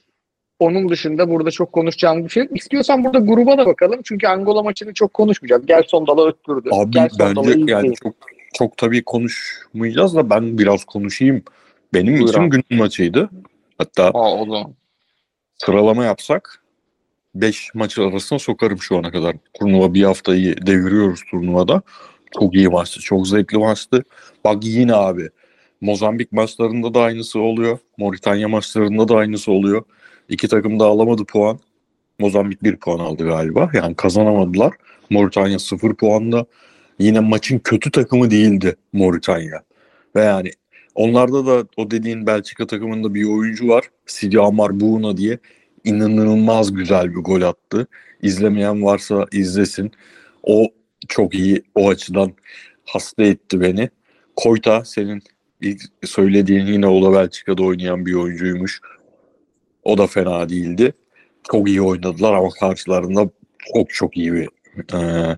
onun 0.59 0.89
dışında 0.89 1.31
burada 1.31 1.51
çok 1.51 1.73
konuşacağım 1.73 2.25
bir 2.25 2.29
şey 2.29 2.43
yok. 2.43 2.57
İstiyorsan 2.57 3.05
burada 3.05 3.19
gruba 3.19 3.59
da 3.59 3.67
bakalım. 3.67 4.01
Çünkü 4.05 4.27
Angola 4.27 4.63
maçını 4.63 4.95
çok 4.95 5.15
konuşmayacağız. 5.15 5.67
Gel 5.67 5.83
Sondal'a 5.87 6.27
öttürdü. 6.29 6.69
Abi 6.73 6.91
Gel 6.91 7.09
Sondal'a 7.09 7.47
bence 7.47 7.73
yani 7.73 7.95
çok 7.95 8.15
çok 8.55 8.77
tabii 8.77 9.05
konuşmayacağız 9.05 10.15
da 10.17 10.31
ben 10.31 10.59
biraz 10.59 10.85
konuşayım. 10.85 11.43
Benim 11.95 12.15
Buyur 12.15 12.29
için 12.29 12.41
abi. 12.43 12.51
günün 12.51 12.81
maçıydı. 12.83 13.31
Hatta 13.79 14.05
Aa, 14.15 14.35
o 14.41 14.45
zaman. 14.45 14.75
Sıralama 15.59 16.05
yapsak 16.05 16.63
5 17.35 17.75
maç 17.75 17.99
arasına 17.99 18.39
sokarım 18.39 18.79
şu 18.83 18.99
ana 18.99 19.11
kadar. 19.11 19.37
Turnuva 19.55 19.95
bir 19.95 20.03
haftayı 20.03 20.67
deviriyoruz 20.67 21.21
turnuvada. 21.31 21.83
Çok 22.39 22.55
iyi 22.55 22.69
maçtı. 22.69 23.01
Çok 23.01 23.29
zevkli 23.29 23.59
maçtı. 23.59 24.05
Bak 24.45 24.65
yine 24.65 24.95
abi. 24.95 25.29
Mozambik 25.81 26.33
maçlarında 26.33 26.95
da 26.95 27.01
aynısı 27.01 27.41
oluyor. 27.41 27.79
Moritanya 27.99 28.49
maçlarında 28.49 29.09
da 29.09 29.17
aynısı 29.17 29.53
oluyor. 29.53 29.83
İki 30.29 30.49
takım 30.49 30.81
da 30.81 30.85
alamadı 30.85 31.25
puan. 31.25 31.59
Mozambik 32.19 32.63
bir 32.63 32.77
puan 32.77 32.99
aldı 32.99 33.25
galiba. 33.25 33.71
Yani 33.75 33.95
kazanamadılar. 33.95 34.73
Moritanya 35.11 35.59
sıfır 35.59 35.95
puanla. 35.95 36.47
Yine 36.99 37.21
maçın 37.21 37.59
kötü 37.59 37.91
takımı 37.91 38.31
değildi 38.31 38.77
Moritanya. 38.93 39.63
Ve 40.17 40.23
yani 40.23 40.51
onlarda 40.99 41.47
da 41.47 41.67
o 41.77 41.91
dediğin 41.91 42.27
Belçika 42.27 42.67
takımında 42.67 43.15
bir 43.15 43.25
oyuncu 43.25 43.69
var. 43.69 43.85
Sidi 44.07 44.41
Amar 44.41 44.81
Buğna 44.81 45.17
diye 45.17 45.39
inanılmaz 45.85 46.75
güzel 46.75 47.11
bir 47.11 47.21
gol 47.21 47.43
attı. 47.43 47.87
İzlemeyen 48.23 48.83
varsa 48.83 49.27
izlesin. 49.33 49.93
O 50.43 50.67
çok 51.09 51.35
iyi 51.35 51.63
o 51.75 51.89
açıdan 51.89 52.33
hasta 52.85 53.23
etti 53.23 53.61
beni. 53.61 53.91
Koyta 54.37 54.85
senin 54.85 55.23
ilk 55.61 55.83
söylediğin 56.05 56.67
yine 56.67 56.87
o 56.87 57.03
da 57.03 57.19
Belçika'da 57.19 57.63
oynayan 57.63 58.07
bir 58.07 58.15
oyuncuymuş. 58.15 58.81
O 59.83 59.99
da 59.99 60.07
fena 60.07 60.49
değildi. 60.49 60.93
Çok 61.51 61.69
iyi 61.69 61.83
oynadılar 61.83 62.35
ama 62.35 62.51
karşılarında 62.51 63.31
çok 63.75 63.91
çok 63.91 64.17
iyi 64.17 64.33
bir 64.33 64.49
e, 64.95 65.37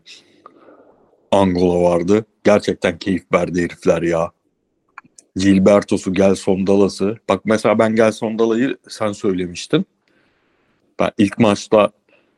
Angola 1.31 1.83
vardı. 1.83 2.25
Gerçekten 2.45 2.99
keyif 2.99 3.23
verdi 3.33 3.63
herifler 3.63 4.03
ya. 4.03 4.31
Gilberto'su, 5.37 6.13
Gelson 6.13 6.67
Dalas'ı. 6.67 7.17
Bak 7.29 7.41
mesela 7.45 7.79
ben 7.79 7.97
Gelson 7.97 8.39
Dala'yı 8.39 8.77
sen 8.89 9.13
söylemiştin. 9.13 9.87
Ben 11.01 11.11
ilk 11.19 11.39
maçta 11.39 11.91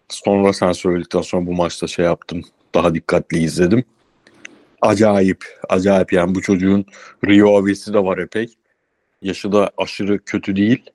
sonra 0.08 0.52
sen 0.52 0.72
söyledikten 0.72 1.20
sonra 1.20 1.46
bu 1.46 1.52
maçta 1.52 1.86
şey 1.86 2.04
yaptım. 2.04 2.42
Daha 2.74 2.94
dikkatli 2.94 3.38
izledim. 3.38 3.84
Acayip, 4.82 5.44
acayip 5.68 6.12
yani 6.12 6.34
bu 6.34 6.42
çocuğun 6.42 6.84
Rio 7.26 7.56
Aves'i 7.56 7.94
de 7.94 8.04
var 8.04 8.18
epey. 8.18 8.54
Yaşı 9.22 9.52
da 9.52 9.70
aşırı 9.76 10.18
kötü 10.18 10.56
değil. 10.56 10.90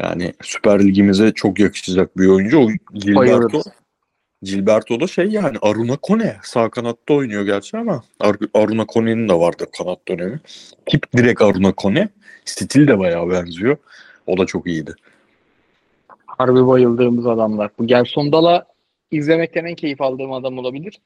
Yani 0.00 0.32
Süper 0.42 0.84
Ligimize 0.84 1.32
çok 1.32 1.58
yakışacak 1.60 2.18
bir 2.18 2.26
oyuncu. 2.26 2.58
O 2.58 2.68
Gilberto, 2.94 3.16
Bayılırız. 3.16 3.66
Gilberto 4.42 5.00
da 5.00 5.06
şey 5.06 5.26
yani 5.26 5.56
Aruna 5.62 5.96
Kone. 5.96 6.36
Sağ 6.42 6.70
kanatta 6.70 7.14
oynuyor 7.14 7.44
gerçi 7.44 7.76
ama 7.76 8.02
Ar- 8.20 8.36
Aruna 8.54 8.86
Kone'nin 8.86 9.28
de 9.28 9.34
vardı 9.34 9.66
kanat 9.78 10.08
dönemi. 10.08 10.40
Tip 10.86 11.12
direkt 11.16 11.42
Aruna 11.42 11.72
Kone. 11.72 12.08
Stil 12.44 12.88
de 12.88 12.98
bayağı 12.98 13.30
benziyor. 13.30 13.76
O 14.26 14.38
da 14.38 14.46
çok 14.46 14.66
iyiydi. 14.66 14.94
Harbi 16.26 16.66
bayıldığımız 16.66 17.26
adamlar. 17.26 17.70
Bu 17.78 17.86
Gerson 17.86 18.32
Dala 18.32 18.66
izlemekten 19.10 19.64
en 19.64 19.74
keyif 19.74 20.00
aldığım 20.00 20.32
adam 20.32 20.58
olabilir. 20.58 21.00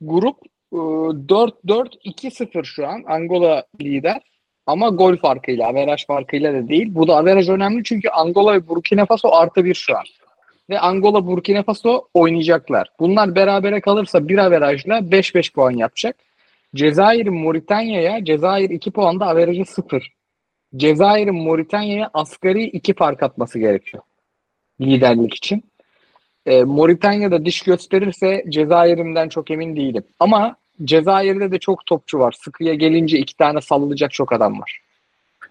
Grup 0.00 0.36
e, 0.72 0.76
4-4-2-0 0.76 2.64
şu 2.64 2.86
an. 2.86 3.02
Angola 3.06 3.64
lider. 3.80 4.20
Ama 4.66 4.88
gol 4.88 5.16
farkıyla, 5.16 5.68
averaj 5.68 6.06
farkıyla 6.06 6.54
da 6.54 6.68
değil. 6.68 6.88
Bu 6.90 7.08
da 7.08 7.16
averaj 7.16 7.48
önemli 7.48 7.84
çünkü 7.84 8.08
Angola 8.08 8.52
ve 8.52 8.68
Burkina 8.68 9.06
Faso 9.06 9.28
artı 9.32 9.64
bir 9.64 9.74
şu 9.74 9.96
an. 9.96 10.04
Ve 10.70 10.78
Angola, 10.78 11.26
Burkina 11.26 11.62
Faso 11.62 12.08
oynayacaklar. 12.14 12.88
Bunlar 13.00 13.34
berabere 13.34 13.80
kalırsa 13.80 14.28
bir 14.28 14.38
averajla 14.38 14.98
5-5 14.98 15.52
puan 15.52 15.70
yapacak. 15.70 16.16
Cezayir 16.74 17.26
Moritanya'ya, 17.26 18.24
Cezayir 18.24 18.70
2 18.70 18.90
puanda 18.90 19.26
averajı 19.26 19.64
0. 19.64 20.12
Cezayir'in 20.76 21.34
Moritanya'ya 21.34 22.10
asgari 22.14 22.64
2 22.64 22.94
fark 22.94 23.22
atması 23.22 23.58
gerekiyor 23.58 24.02
liderlik 24.80 25.34
için. 25.34 25.64
E, 26.46 26.64
Moritanya'da 26.64 27.44
diş 27.44 27.62
gösterirse 27.62 28.44
Cezayir'imden 28.48 29.28
çok 29.28 29.50
emin 29.50 29.76
değilim. 29.76 30.04
Ama 30.18 30.56
Cezayir'de 30.84 31.52
de 31.52 31.58
çok 31.58 31.86
topçu 31.86 32.18
var. 32.18 32.34
Sıkıya 32.44 32.74
gelince 32.74 33.18
iki 33.18 33.36
tane 33.36 33.60
sallayacak 33.60 34.12
çok 34.12 34.32
adam 34.32 34.60
var. 34.60 34.80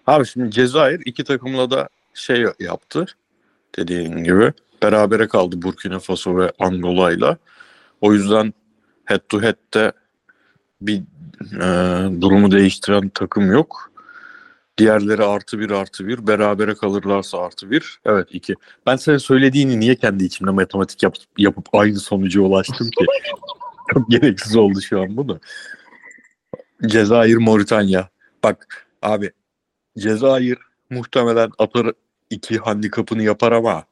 Abi 0.06 0.26
şimdi 0.26 0.50
Cezayir 0.50 1.02
iki 1.04 1.24
takımla 1.24 1.70
da 1.70 1.88
şey 2.14 2.44
yaptı. 2.60 3.06
Dediğin 3.76 4.24
gibi. 4.24 4.52
Berabere 4.82 5.28
kaldı 5.28 5.62
Burkina 5.62 5.98
Faso 5.98 6.38
ve 6.38 6.52
Angola'yla. 6.58 7.38
O 8.00 8.12
yüzden 8.12 8.54
head 9.04 9.20
to 9.28 9.42
head'de 9.42 9.92
bir 10.80 11.02
e, 11.54 11.66
durumu 12.20 12.50
değiştiren 12.50 13.08
takım 13.08 13.52
yok. 13.52 13.90
Diğerleri 14.78 15.24
artı 15.24 15.58
bir 15.58 15.70
artı 15.70 16.06
bir. 16.06 16.26
Berabere 16.26 16.74
kalırlarsa 16.74 17.38
artı 17.38 17.70
bir. 17.70 18.00
Evet 18.04 18.28
iki. 18.30 18.54
Ben 18.86 18.96
senin 18.96 19.18
söylediğini 19.18 19.80
niye 19.80 19.96
kendi 19.96 20.24
içimde 20.24 20.50
matematik 20.50 21.02
yap, 21.02 21.16
yapıp 21.38 21.66
aynı 21.72 21.98
sonuca 21.98 22.40
ulaştım 22.40 22.90
ki? 22.90 23.06
Çok 23.94 24.10
gereksiz 24.10 24.56
oldu 24.56 24.80
şu 24.80 25.00
an 25.00 25.16
bu 25.16 25.28
da. 25.28 25.40
Cezayir, 26.86 27.36
Moritanya. 27.36 28.08
Bak 28.44 28.86
abi 29.02 29.30
Cezayir 29.98 30.58
muhtemelen 30.90 31.50
atar 31.58 31.92
iki 32.30 32.58
handikapını 32.58 33.22
yapar 33.22 33.52
ama 33.52 33.84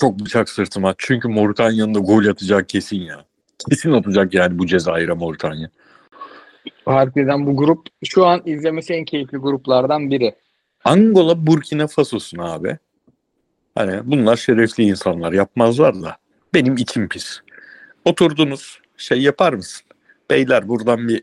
çok 0.00 0.18
bıçak 0.18 0.48
sırtıma. 0.48 0.94
Çünkü 0.98 1.28
Moritanya'nın 1.28 1.94
da 1.94 1.98
gol 1.98 2.26
atacak 2.26 2.68
kesin 2.68 3.00
ya. 3.00 3.24
Kesin 3.70 3.92
atacak 3.92 4.34
yani 4.34 4.58
bu 4.58 4.66
Cezayir'e 4.66 5.12
Moritanya. 5.12 5.70
Harbiden 6.84 7.46
bu 7.46 7.56
grup 7.56 7.86
şu 8.04 8.26
an 8.26 8.42
izlemesi 8.44 8.92
en 8.94 9.04
keyifli 9.04 9.38
gruplardan 9.38 10.10
biri. 10.10 10.34
Angola 10.84 11.46
Burkina 11.46 11.86
Faso'sun 11.86 12.38
abi. 12.38 12.78
Hani 13.74 14.00
bunlar 14.04 14.36
şerefli 14.36 14.84
insanlar 14.84 15.32
yapmazlar 15.32 16.02
da. 16.02 16.16
Benim 16.54 16.76
içim 16.76 17.08
pis. 17.08 17.40
Oturdunuz 18.04 18.80
şey 18.96 19.22
yapar 19.22 19.52
mısın? 19.52 19.86
Beyler 20.30 20.68
buradan 20.68 21.08
bir 21.08 21.22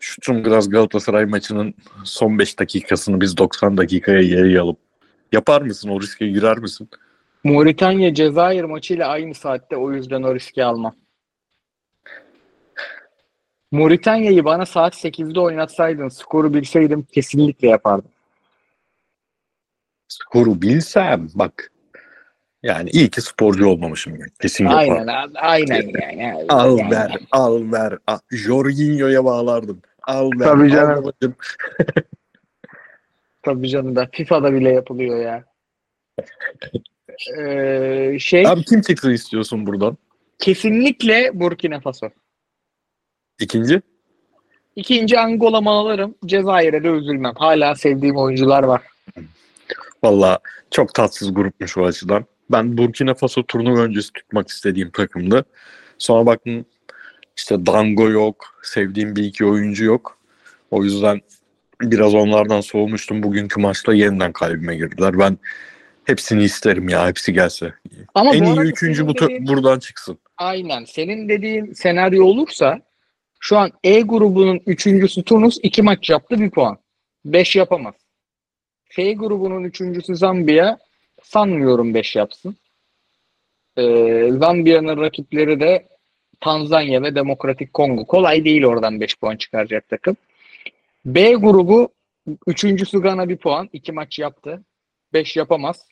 şu 0.00 0.20
Çumgraz 0.20 0.70
Galatasaray 0.70 1.24
maçının 1.24 1.74
son 2.04 2.38
5 2.38 2.58
dakikasını 2.58 3.20
biz 3.20 3.36
90 3.36 3.76
dakikaya 3.76 4.20
yayalım. 4.20 4.76
Yapar 5.32 5.62
mısın? 5.62 5.88
O 5.88 6.00
riske 6.00 6.28
girer 6.28 6.58
misin? 6.58 6.88
Moritanya 7.44 8.14
Cezayir 8.14 8.64
maçıyla 8.64 9.08
aynı 9.08 9.34
saatte 9.34 9.76
o 9.76 9.92
yüzden 9.92 10.22
o 10.22 10.34
riski 10.34 10.64
almam. 10.64 10.96
Moritanya'yı 13.72 14.44
bana 14.44 14.66
saat 14.66 14.94
8'de 14.94 15.40
oynatsaydın, 15.40 16.08
skoru 16.08 16.54
bilseydim 16.54 17.02
kesinlikle 17.02 17.68
yapardım. 17.68 18.10
Skoru 20.08 20.62
bilsem 20.62 21.28
bak. 21.34 21.72
Yani 22.62 22.90
iyi 22.90 23.10
ki 23.10 23.20
sporcu 23.20 23.68
olmamışım. 23.68 24.18
Kesin 24.40 24.64
yaparım. 24.64 24.90
Aynen 24.90 25.06
abi, 25.06 25.38
aynen 25.38 25.90
yani. 26.02 26.46
Al 26.48 26.78
Yani. 26.78 26.90
ver, 26.90 27.18
al 27.30 27.72
ver. 27.72 27.98
Jorginho'ya 28.30 29.24
bağlardım. 29.24 29.82
Al 30.02 30.30
ver. 30.40 30.46
Tabii 30.46 30.62
al 30.62 30.68
canım. 30.68 31.04
babacım. 31.04 31.34
Tabii 33.42 33.68
canım 33.68 33.96
da 33.96 34.08
FIFA'da 34.12 34.52
bile 34.52 34.72
yapılıyor 34.72 35.18
ya. 35.20 35.44
Ee, 37.38 38.16
şey 38.20 38.46
Abi 38.46 38.64
kim 38.64 38.80
çıksın 38.80 39.10
istiyorsun 39.10 39.66
buradan? 39.66 39.96
kesinlikle 40.38 41.30
Burkina 41.34 41.80
Faso. 41.80 42.08
İkinci? 43.40 43.82
İkinci 44.76 45.18
Angola'mı 45.18 45.70
alırım. 45.70 46.14
Cezayir'e 46.26 46.84
de 46.84 46.88
üzülmem. 46.88 47.34
Hala 47.36 47.74
sevdiğim 47.74 48.16
oyuncular 48.16 48.62
var. 48.62 48.82
Valla 50.04 50.38
çok 50.70 50.94
tatsız 50.94 51.34
grupmuş 51.34 51.76
o 51.78 51.84
açıdan. 51.84 52.24
Ben 52.50 52.78
Burkina 52.78 53.14
Faso 53.14 53.42
turnuva 53.42 53.80
öncesi 53.80 54.12
tutmak 54.12 54.48
istediğim 54.48 54.90
takımdı. 54.90 55.44
Sonra 55.98 56.26
baktım 56.26 56.64
işte 57.36 57.66
Dango 57.66 58.10
yok. 58.10 58.60
Sevdiğim 58.62 59.16
bir 59.16 59.24
iki 59.24 59.44
oyuncu 59.44 59.84
yok. 59.84 60.18
O 60.70 60.84
yüzden 60.84 61.20
biraz 61.80 62.14
onlardan 62.14 62.60
soğumuştum. 62.60 63.22
Bugünkü 63.22 63.60
maçta 63.60 63.94
yeniden 63.94 64.32
kalbime 64.32 64.76
girdiler. 64.76 65.18
Ben 65.18 65.38
hepsini 66.10 66.44
isterim 66.44 66.88
ya. 66.88 67.06
Hepsi 67.08 67.32
gelse. 67.32 67.74
Ama 68.14 68.34
en 68.34 68.40
bu 68.40 68.44
iyi 68.44 68.52
arada 68.52 68.64
üçüncü 68.64 68.96
senin 68.96 69.08
bu 69.08 69.14
dediğin- 69.18 69.46
buradan 69.46 69.78
çıksın. 69.78 70.18
Aynen. 70.36 70.84
Senin 70.84 71.28
dediğin 71.28 71.72
senaryo 71.72 72.24
olursa 72.24 72.80
şu 73.40 73.58
an 73.58 73.70
E 73.84 74.00
grubunun 74.00 74.60
üçüncüsü 74.66 75.22
Tunus 75.22 75.58
iki 75.62 75.82
maç 75.82 76.10
yaptı 76.10 76.40
bir 76.40 76.50
puan. 76.50 76.78
Beş 77.24 77.56
yapamaz. 77.56 77.94
F 78.84 79.12
grubunun 79.12 79.64
üçüncüsü 79.64 80.16
Zambiya 80.16 80.78
sanmıyorum 81.22 81.94
beş 81.94 82.16
yapsın. 82.16 82.56
Ee, 83.78 84.28
Zambiya'nın 84.32 84.96
rakipleri 85.00 85.60
de 85.60 85.88
Tanzanya 86.40 87.02
ve 87.02 87.14
Demokratik 87.14 87.72
Kongo. 87.74 88.06
Kolay 88.06 88.44
değil 88.44 88.64
oradan 88.64 89.00
5 89.00 89.18
puan 89.18 89.36
çıkaracak 89.36 89.88
takım. 89.88 90.16
B 91.06 91.32
grubu 91.34 91.88
üçüncüsü 92.46 93.02
Gana 93.02 93.28
bir 93.28 93.36
puan. 93.36 93.68
iki 93.72 93.92
maç 93.92 94.18
yaptı. 94.18 94.62
5 95.12 95.36
yapamaz. 95.36 95.86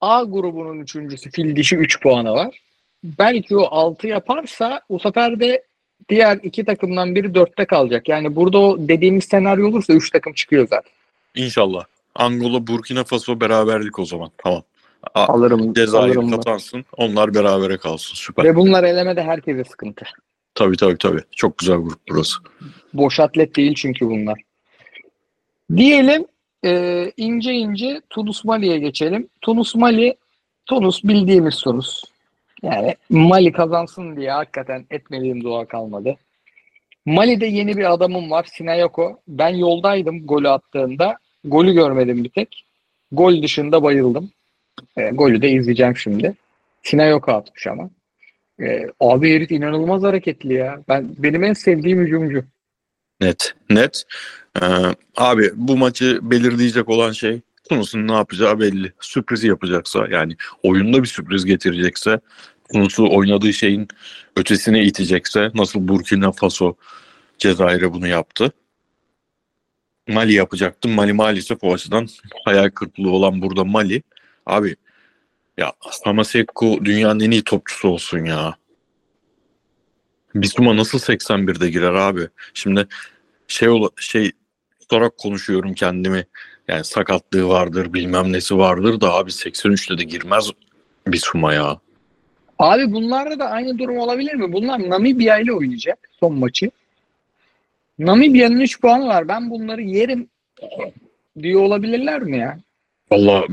A 0.00 0.24
grubunun 0.24 0.80
üçüncüsü 0.80 1.30
Fil 1.30 1.56
Dişi 1.56 1.76
3 1.76 2.00
puanı 2.02 2.32
var 2.32 2.60
belki 3.04 3.56
o 3.56 3.64
6 3.70 4.06
yaparsa 4.06 4.80
bu 4.90 4.98
sefer 4.98 5.40
de 5.40 5.62
diğer 6.08 6.38
iki 6.42 6.64
takımdan 6.64 7.14
biri 7.14 7.26
4'te 7.26 7.64
kalacak. 7.64 8.08
Yani 8.08 8.36
burada 8.36 8.58
o 8.58 8.76
dediğimiz 8.78 9.24
senaryo 9.24 9.68
olursa 9.68 9.92
3 9.92 10.10
takım 10.10 10.32
çıkıyor 10.32 10.68
zaten. 10.68 10.92
İnşallah. 11.34 11.84
Angola, 12.14 12.66
Burkina 12.66 13.04
Faso 13.04 13.40
beraberlik 13.40 13.98
o 13.98 14.04
zaman. 14.04 14.30
Tamam. 14.38 14.62
A- 15.14 15.32
Alırım. 15.32 15.74
Cezayir 15.74 16.16
alırım 16.16 16.32
ben. 16.32 16.36
kazansın. 16.36 16.84
Onlar 16.96 17.34
berabere 17.34 17.76
kalsın. 17.76 18.14
Süper. 18.14 18.44
Ve 18.44 18.56
bunlar 18.56 18.84
elemede 18.84 19.22
herkese 19.22 19.64
sıkıntı. 19.64 20.04
Tabii 20.54 20.76
tabii 20.76 20.98
tabii. 20.98 21.20
Çok 21.36 21.58
güzel 21.58 21.76
grup 21.76 21.98
burası. 22.08 22.34
Boş 22.94 23.20
atlet 23.20 23.56
değil 23.56 23.74
çünkü 23.74 24.06
bunlar. 24.06 24.40
Diyelim 25.76 26.26
e, 26.64 27.12
ince 27.16 27.52
ince 27.52 28.00
Tunus 28.10 28.44
Mali'ye 28.44 28.78
geçelim. 28.78 29.28
Tunus 29.40 29.74
Mali, 29.74 30.16
Tunus 30.66 31.04
bildiğimiz 31.04 31.60
Tunus. 31.60 32.04
Yani 32.62 32.94
Mali 33.10 33.52
kazansın 33.52 34.16
diye 34.16 34.30
hakikaten 34.30 34.86
etmediğim 34.90 35.44
dua 35.44 35.64
kalmadı. 35.64 36.16
Mali'de 37.06 37.46
yeni 37.46 37.76
bir 37.76 37.92
adamım 37.92 38.30
var 38.30 38.48
Sinayoko. 38.52 39.20
Ben 39.28 39.48
yoldaydım 39.48 40.26
golü 40.26 40.48
attığında. 40.48 41.16
Golü 41.44 41.72
görmedim 41.72 42.24
bir 42.24 42.28
tek. 42.28 42.64
Gol 43.12 43.42
dışında 43.42 43.82
bayıldım. 43.82 44.30
E, 44.96 45.10
golü 45.10 45.42
de 45.42 45.50
izleyeceğim 45.50 45.96
şimdi. 45.96 46.34
Sinayoko 46.82 47.32
atmış 47.32 47.66
ama. 47.66 47.90
E, 48.60 48.86
abi 49.00 49.34
herif 49.34 49.50
inanılmaz 49.50 50.02
hareketli 50.02 50.54
ya. 50.54 50.80
Ben 50.88 51.08
benim 51.18 51.44
en 51.44 51.52
sevdiğim 51.52 52.00
hücumcu. 52.00 52.44
Net. 53.20 53.54
Net. 53.70 54.04
Ee, 54.62 54.66
abi 55.16 55.50
bu 55.54 55.76
maçı 55.76 56.18
belirleyecek 56.22 56.88
olan 56.88 57.12
şey 57.12 57.40
Tunus'un 57.68 58.08
ne 58.08 58.12
yapacağı 58.12 58.60
belli. 58.60 58.92
Sürpriz 59.00 59.44
yapacaksa 59.44 60.06
yani 60.10 60.36
oyunda 60.62 61.02
bir 61.02 61.08
sürpriz 61.08 61.44
getirecekse 61.44 62.20
Tunus'u 62.72 63.16
oynadığı 63.16 63.52
şeyin 63.52 63.88
ötesine 64.36 64.84
itecekse 64.84 65.50
nasıl 65.54 65.88
Burkina 65.88 66.32
Faso 66.32 66.76
Cezayir'e 67.38 67.92
bunu 67.92 68.06
yaptı. 68.06 68.52
Mali 70.08 70.32
yapacaktı. 70.32 70.88
Mali 70.88 71.12
maalesef 71.12 71.58
o 71.62 71.74
açıdan 71.74 72.08
hayal 72.44 72.70
kırıklığı 72.70 73.10
olan 73.10 73.42
burada 73.42 73.64
Mali. 73.64 74.02
Abi 74.46 74.76
ya 75.58 75.72
Samaseko 75.90 76.84
dünyanın 76.84 77.20
en 77.20 77.30
iyi 77.30 77.44
topçusu 77.44 77.88
olsun 77.88 78.24
ya. 78.24 78.56
Bisuma 80.34 80.76
nasıl 80.76 80.98
81'de 80.98 81.70
girer 81.70 81.94
abi? 81.94 82.28
Şimdi 82.54 82.86
şey 83.48 83.68
şey 83.96 84.32
tutarak 84.88 85.18
konuşuyorum 85.18 85.74
kendimi. 85.74 86.26
Yani 86.68 86.84
sakatlığı 86.84 87.48
vardır, 87.48 87.92
bilmem 87.92 88.32
nesi 88.32 88.58
vardır 88.58 89.00
da 89.00 89.14
abi 89.14 89.30
83'te 89.30 89.98
de 89.98 90.04
girmez 90.04 90.50
bir 91.06 91.18
suma 91.18 91.54
ya. 91.54 91.78
Abi 92.58 92.92
bunlarda 92.92 93.38
da 93.38 93.50
aynı 93.50 93.78
durum 93.78 93.98
olabilir 93.98 94.34
mi? 94.34 94.52
Bunlar 94.52 94.90
Namibya 94.90 95.38
ile 95.38 95.52
oynayacak 95.52 95.98
son 96.20 96.34
maçı. 96.34 96.70
Namibya'nın 97.98 98.60
3 98.60 98.80
puanı 98.80 99.06
var. 99.06 99.28
Ben 99.28 99.50
bunları 99.50 99.82
yerim 99.82 100.28
diyor 101.42 101.60
olabilirler 101.60 102.22
mi 102.22 102.38
ya? 102.38 102.58
Valla 103.12 103.44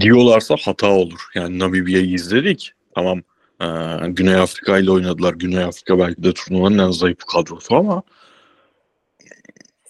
diyorlarsa 0.00 0.56
hata 0.60 0.90
olur. 0.90 1.20
Yani 1.34 1.58
Namibya'yı 1.58 2.14
izledik. 2.14 2.72
Tamam 2.94 3.22
ee, 3.60 3.66
Güney 4.08 4.34
Afrika 4.34 4.78
ile 4.78 4.90
oynadılar. 4.90 5.34
Güney 5.34 5.64
Afrika 5.64 5.98
belki 5.98 6.22
de 6.22 6.32
turnuvanın 6.32 6.78
en 6.78 6.90
zayıf 6.90 7.18
kadrosu 7.18 7.76
ama 7.76 8.02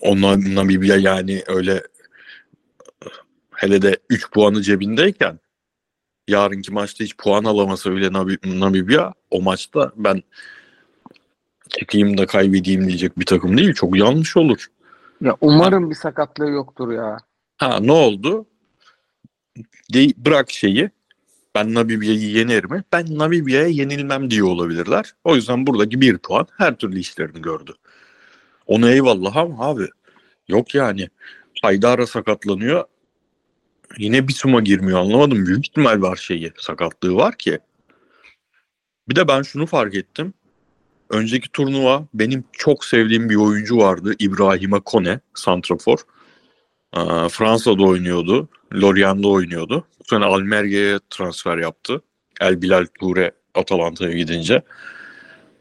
onlar 0.06 0.54
Namibya 0.54 0.96
yani 0.96 1.42
öyle 1.46 1.82
hele 3.54 3.82
de 3.82 3.98
3 4.10 4.30
puanı 4.30 4.62
cebindeyken 4.62 5.38
yarınki 6.28 6.72
maçta 6.72 7.04
hiç 7.04 7.16
puan 7.16 7.44
alamasa 7.44 7.92
bile 7.92 8.12
Namibya 8.44 9.12
o 9.30 9.42
maçta 9.42 9.92
ben 9.96 10.22
çıkayım 11.68 12.18
da 12.18 12.26
kaybedeyim 12.26 12.88
diyecek 12.88 13.18
bir 13.18 13.26
takım 13.26 13.58
değil. 13.58 13.74
Çok 13.74 13.98
yanlış 13.98 14.36
olur. 14.36 14.66
Ya 15.20 15.36
umarım 15.40 15.90
bir 15.90 15.94
sakatlığı 15.94 16.50
yoktur 16.50 16.92
ya. 16.92 17.16
Ha 17.56 17.78
ne 17.80 17.92
oldu? 17.92 18.46
De- 19.94 20.14
bırak 20.16 20.50
şeyi. 20.50 20.90
Ben 21.54 21.74
Namibya'yı 21.74 22.30
yener 22.30 22.64
mi? 22.64 22.84
Ben 22.92 23.18
Namibya'ya 23.18 23.66
yenilmem 23.66 24.30
diye 24.30 24.44
olabilirler. 24.44 25.14
O 25.24 25.36
yüzden 25.36 25.66
buradaki 25.66 26.00
bir 26.00 26.18
puan 26.18 26.46
her 26.58 26.76
türlü 26.76 26.98
işlerini 26.98 27.42
gördü. 27.42 27.74
Ona 28.66 28.90
eyvallah 28.90 29.36
ama 29.36 29.66
abi 29.66 29.88
yok 30.48 30.74
yani. 30.74 31.08
Haydara 31.62 32.06
sakatlanıyor. 32.06 32.84
Yine 33.98 34.28
bir 34.28 34.32
suma 34.32 34.60
girmiyor 34.60 34.98
anlamadım. 34.98 35.46
Büyük 35.46 35.66
ihtimal 35.66 36.02
var 36.02 36.16
şeyi 36.16 36.52
sakatlığı 36.58 37.14
var 37.14 37.38
ki. 37.38 37.58
Bir 39.08 39.16
de 39.16 39.28
ben 39.28 39.42
şunu 39.42 39.66
fark 39.66 39.94
ettim. 39.94 40.34
Önceki 41.10 41.48
turnuva 41.48 42.06
benim 42.14 42.44
çok 42.52 42.84
sevdiğim 42.84 43.30
bir 43.30 43.36
oyuncu 43.36 43.76
vardı. 43.76 44.14
İbrahima 44.18 44.80
Kone, 44.80 45.20
Santrafor. 45.34 45.98
Aa, 46.92 47.28
Fransa'da 47.28 47.82
oynuyordu. 47.82 48.48
Lorient'de 48.74 49.26
oynuyordu. 49.26 49.86
Bu 50.00 50.04
sene 50.04 50.24
Almeria'ya 50.24 51.00
transfer 51.10 51.58
yaptı. 51.58 52.02
El 52.40 52.62
Bilal 52.62 52.86
Toure 53.00 53.32
Atalanta'ya 53.54 54.12
gidince. 54.12 54.62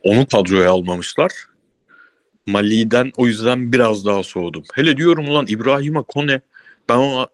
Onu 0.03 0.27
kadroya 0.27 0.71
almamışlar. 0.71 1.31
Mali'den 2.47 3.11
o 3.17 3.27
yüzden 3.27 3.71
biraz 3.71 4.05
daha 4.05 4.23
soğudum. 4.23 4.63
Hele 4.73 4.97
diyorum 4.97 5.29
ulan 5.29 5.45
İbrahim'a 5.47 6.03
Kone 6.03 6.41
ben 6.89 6.97
ona 6.97 7.27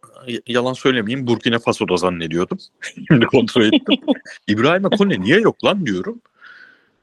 yalan 0.48 0.74
söylemeyeyim 0.74 1.28
Burkina 1.28 1.60
Faso'da 1.60 1.98
zannediyordum. 1.98 2.58
Şimdi 3.08 3.26
kontrol 3.26 3.64
ettim. 3.64 4.00
İbrahim'a 4.48 4.90
Kone 4.90 5.22
niye 5.22 5.40
yok 5.40 5.66
lan 5.66 5.86
diyorum. 5.86 6.22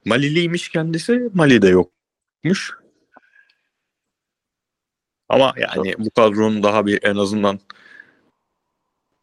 Maliliymiş 0.04 0.68
kendisi. 0.68 1.30
Mali'de 1.34 1.68
yokmuş. 1.68 2.72
Ama 5.28 5.54
yani 5.56 5.94
bu 5.98 6.10
kadronun 6.10 6.62
daha 6.62 6.86
bir 6.86 6.98
en 7.02 7.16
azından 7.16 7.60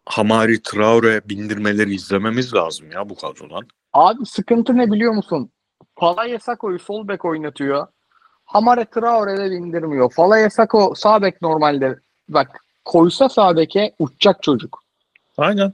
Hamari 0.06 0.64
Traore 0.64 1.22
bindirmeleri 1.30 1.94
izlememiz 1.94 2.54
lazım 2.54 2.92
ya 2.92 3.10
bu 3.10 3.16
kadrodan. 3.16 3.68
Abi 3.94 4.26
sıkıntı 4.26 4.78
ne 4.78 4.92
biliyor 4.92 5.14
musun? 5.14 5.52
Falaye 6.00 6.40
Sako'yu 6.40 6.80
sol 6.80 7.08
bek 7.08 7.26
oynatıyor. 7.26 7.88
Hamare 8.46 8.86
Traore'de 8.86 9.52
bindirmiyor. 9.52 10.12
Falaye 10.12 10.50
Sako 10.50 10.94
sağ 10.96 11.22
bek 11.22 11.42
normalde. 11.42 11.96
Bak 12.30 12.66
koysa 12.86 13.30
sağ 13.30 13.58
beke 13.58 13.92
uçacak 14.00 14.44
çocuk. 14.44 14.84
Aynen. 15.38 15.74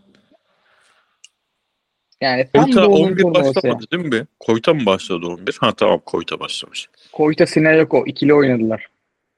Yani 2.22 2.48
tam 2.54 2.64
Koyta 2.66 2.82
da 2.82 2.90
onun 2.90 3.04
11 3.04 3.22
turnuvası. 3.22 3.56
başlamadı 3.56 3.86
değil 3.92 4.06
mi? 4.06 4.26
Koyta 4.40 4.74
mı 4.74 4.86
başladı 4.86 5.28
11? 5.28 5.58
Ha 5.62 5.72
tamam 5.72 6.00
Koyta 6.06 6.40
başlamış. 6.40 6.90
Koyta 7.12 7.46
Sinayoko 7.46 8.04
ikili 8.06 8.34
oynadılar. 8.34 8.88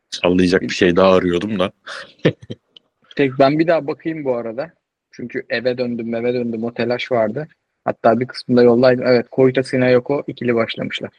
Sallayacak 0.09 0.61
bir 0.61 0.69
şey 0.69 0.95
daha 0.95 1.11
arıyordum 1.11 1.59
da. 1.59 1.71
Tek 3.15 3.39
ben 3.39 3.59
bir 3.59 3.67
daha 3.67 3.87
bakayım 3.87 4.25
bu 4.25 4.35
arada. 4.35 4.71
Çünkü 5.11 5.45
eve 5.49 5.77
döndüm 5.77 6.15
eve 6.15 6.33
döndüm 6.33 6.63
o 6.63 6.73
telaş 6.73 7.11
vardı. 7.11 7.47
Hatta 7.85 8.19
bir 8.19 8.27
kısmında 8.27 8.63
yoldaydım. 8.63 9.05
Evet 9.07 9.27
Koyta 9.31 9.63
Sinayoko 9.63 10.23
ikili 10.27 10.55
başlamışlar. 10.55 11.11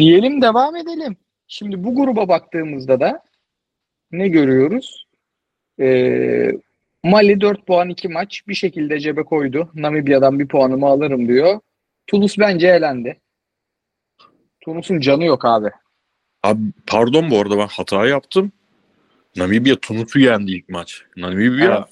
Diyelim 0.00 0.42
devam 0.42 0.76
edelim. 0.76 1.16
Şimdi 1.48 1.84
bu 1.84 1.94
gruba 1.94 2.28
baktığımızda 2.28 3.00
da 3.00 3.22
ne 4.12 4.28
görüyoruz? 4.28 5.06
Ee, 5.80 6.52
Mali 7.04 7.40
4 7.40 7.66
puan 7.66 7.88
2 7.88 8.08
maç 8.08 8.42
bir 8.48 8.54
şekilde 8.54 9.00
cebe 9.00 9.22
koydu. 9.22 9.70
Namibya'dan 9.74 10.38
bir 10.38 10.48
puanımı 10.48 10.86
alırım 10.86 11.28
diyor. 11.28 11.60
Tunus 12.06 12.38
bence 12.38 12.68
elendi. 12.68 13.20
Tunus'un 14.60 15.00
canı 15.00 15.24
yok 15.24 15.44
abi. 15.44 15.68
Abi 16.42 16.60
pardon 16.86 17.30
bu 17.30 17.38
arada 17.38 17.58
ben 17.58 17.66
hata 17.66 18.06
yaptım. 18.06 18.52
Namibya 19.36 19.76
Tunus'u 19.76 20.18
yendi 20.18 20.52
ilk 20.52 20.68
maç. 20.68 21.02
Namibya 21.16 21.86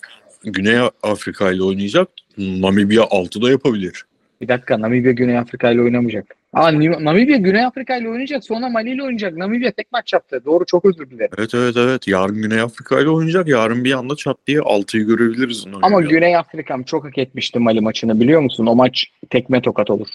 Güney 0.44 0.78
Afrika 1.02 1.52
ile 1.52 1.62
oynayacak. 1.62 2.08
Namibya 2.38 3.02
6'da 3.02 3.50
yapabilir. 3.50 4.04
Bir 4.40 4.48
dakika 4.48 4.80
Namibya 4.80 5.12
Güney 5.12 5.38
Afrika 5.38 5.70
ile 5.70 5.82
oynamayacak. 5.82 6.37
Aa 6.52 6.72
Namibya 7.04 7.36
Güney 7.36 7.64
Afrika 7.64 7.96
ile 7.96 8.08
oynayacak 8.08 8.44
sonra 8.44 8.68
Mali 8.68 8.90
ile 8.90 9.02
oynayacak. 9.02 9.36
Namibya 9.36 9.72
tek 9.72 9.92
maç 9.92 10.12
yaptı. 10.12 10.42
Doğru 10.44 10.64
çok 10.66 10.84
özür 10.84 11.10
dilerim. 11.10 11.30
Evet 11.38 11.54
evet 11.54 11.76
evet. 11.76 12.08
Yarın 12.08 12.42
Güney 12.42 12.60
Afrika 12.60 13.00
ile 13.00 13.08
oynayacak. 13.08 13.48
Yarın 13.48 13.84
bir 13.84 13.92
anda 13.92 14.16
çat 14.16 14.36
diye 14.46 14.58
6'yı 14.58 15.06
görebiliriz. 15.06 15.64
Ama 15.66 15.80
Namibya'da. 15.90 16.14
Güney 16.14 16.36
Afrika'm 16.36 16.82
çok 16.82 17.04
hak 17.04 17.18
etmişti 17.18 17.58
Mali 17.58 17.80
maçını 17.80 18.20
biliyor 18.20 18.40
musun? 18.40 18.66
O 18.66 18.74
maç 18.74 19.06
tekme 19.30 19.62
tokat 19.62 19.90
olur. 19.90 20.08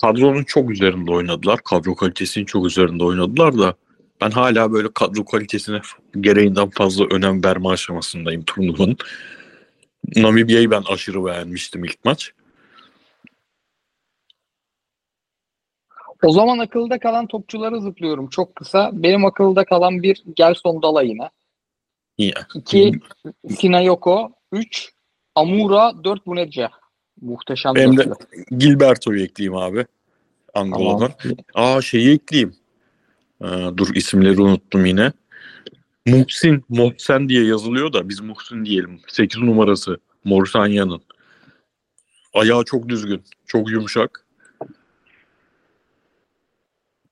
kadronun 0.00 0.44
çok 0.44 0.70
üzerinde 0.70 1.10
oynadılar. 1.12 1.60
Kadro 1.64 1.94
kalitesinin 1.94 2.44
çok 2.44 2.66
üzerinde 2.66 3.04
oynadılar 3.04 3.58
da 3.58 3.74
ben 4.20 4.30
hala 4.30 4.72
böyle 4.72 4.88
kadro 4.94 5.24
kalitesine 5.24 5.80
gereğinden 6.20 6.70
fazla 6.70 7.04
önem 7.10 7.44
verme 7.44 7.68
aşamasındayım 7.68 8.42
turnuvanın. 8.42 8.96
Namibya'yı 10.16 10.70
ben 10.70 10.82
aşırı 10.92 11.24
beğenmiştim 11.24 11.84
ilk 11.84 12.04
maç. 12.04 12.32
O 16.22 16.32
zaman 16.32 16.58
akılda 16.58 16.98
kalan 16.98 17.26
topçuları 17.26 17.80
zıplıyorum 17.80 18.28
çok 18.28 18.56
kısa. 18.56 18.90
Benim 18.92 19.24
akılda 19.24 19.64
kalan 19.64 20.02
bir 20.02 20.22
Gelson 20.36 20.82
Dala 20.82 21.02
yine. 21.02 21.30
İyi. 22.18 22.34
İki 22.54 22.92
Sinayoko. 23.58 24.32
Üç 24.52 24.92
Amura. 25.34 26.04
Dört 26.04 26.26
Bunedja. 26.26 26.70
Muhteşem 27.20 27.74
Benim 27.74 27.96
de-. 27.96 28.08
Gilberto'yu 28.58 29.22
ekleyeyim 29.22 29.56
abi. 29.56 29.86
Angola'dan. 30.54 31.12
Tamam. 31.22 31.36
Aa 31.54 31.82
şeyi 31.82 32.14
ekleyeyim. 32.14 32.56
Ee, 33.42 33.46
dur 33.76 33.94
isimleri 33.94 34.40
unuttum 34.40 34.86
yine. 34.86 35.12
Muhsin, 36.06 36.64
Mohsen 36.68 37.28
diye 37.28 37.44
yazılıyor 37.44 37.92
da 37.92 38.08
biz 38.08 38.20
Muhsin 38.20 38.64
diyelim. 38.64 39.00
8 39.08 39.42
numarası 39.42 39.98
Moritanya'nın. 40.24 41.02
Ayağı 42.34 42.64
çok 42.64 42.88
düzgün, 42.88 43.22
çok 43.46 43.70
yumuşak. 43.70 44.26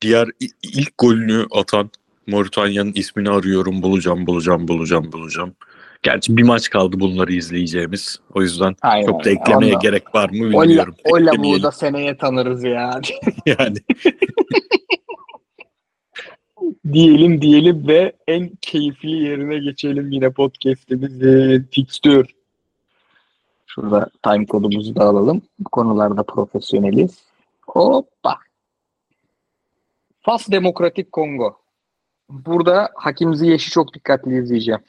Diğer 0.01 0.29
ilk 0.63 0.99
golünü 0.99 1.47
atan 1.51 1.91
Moritanya'nın 2.27 2.93
ismini 2.95 3.31
arıyorum. 3.31 3.83
Bulacağım, 3.83 4.27
bulacağım, 4.27 4.69
bulacağım, 4.69 5.13
bulacağım. 5.13 5.55
Gerçi 6.03 6.37
bir 6.37 6.43
maç 6.43 6.71
kaldı 6.71 7.01
bunları 7.01 7.33
izleyeceğimiz. 7.33 8.21
O 8.35 8.43
yüzden 8.43 8.77
Aynen. 8.83 9.07
çok 9.07 9.25
da 9.25 9.31
eklemeye 9.31 9.73
Ondan- 9.73 9.81
gerek 9.81 10.15
var 10.15 10.29
mı 10.31 10.35
bilmiyorum. 10.35 10.95
o 11.05 11.17
lavuğu 11.17 11.63
da 11.63 11.73
seneye 11.73 12.17
tanırız 12.17 12.65
ya. 12.65 13.01
yani. 13.47 13.77
diyelim 16.93 17.43
diyelim 17.43 17.89
ve 17.89 18.13
en 18.29 18.51
keyifli 18.61 19.11
yerine 19.11 19.59
geçelim 19.59 20.11
yine 20.13 20.31
podcast'imizin 20.31 21.69
fikstür. 21.71 22.27
Şurada 23.67 24.11
time 24.25 24.47
kodumuzu 24.47 24.97
da 24.97 25.05
alalım. 25.05 25.43
Bu 25.59 25.71
konularda 25.71 26.23
profesyoneliz. 26.23 27.19
Hoppa. 27.67 28.35
Fas 30.29 30.51
Demokratik 30.51 31.13
Kongo. 31.13 31.57
Burada 32.29 32.91
Hakim 32.95 33.35
Ziyech'i 33.35 33.71
çok 33.71 33.95
dikkatli 33.95 34.39
izleyeceğim. 34.39 34.81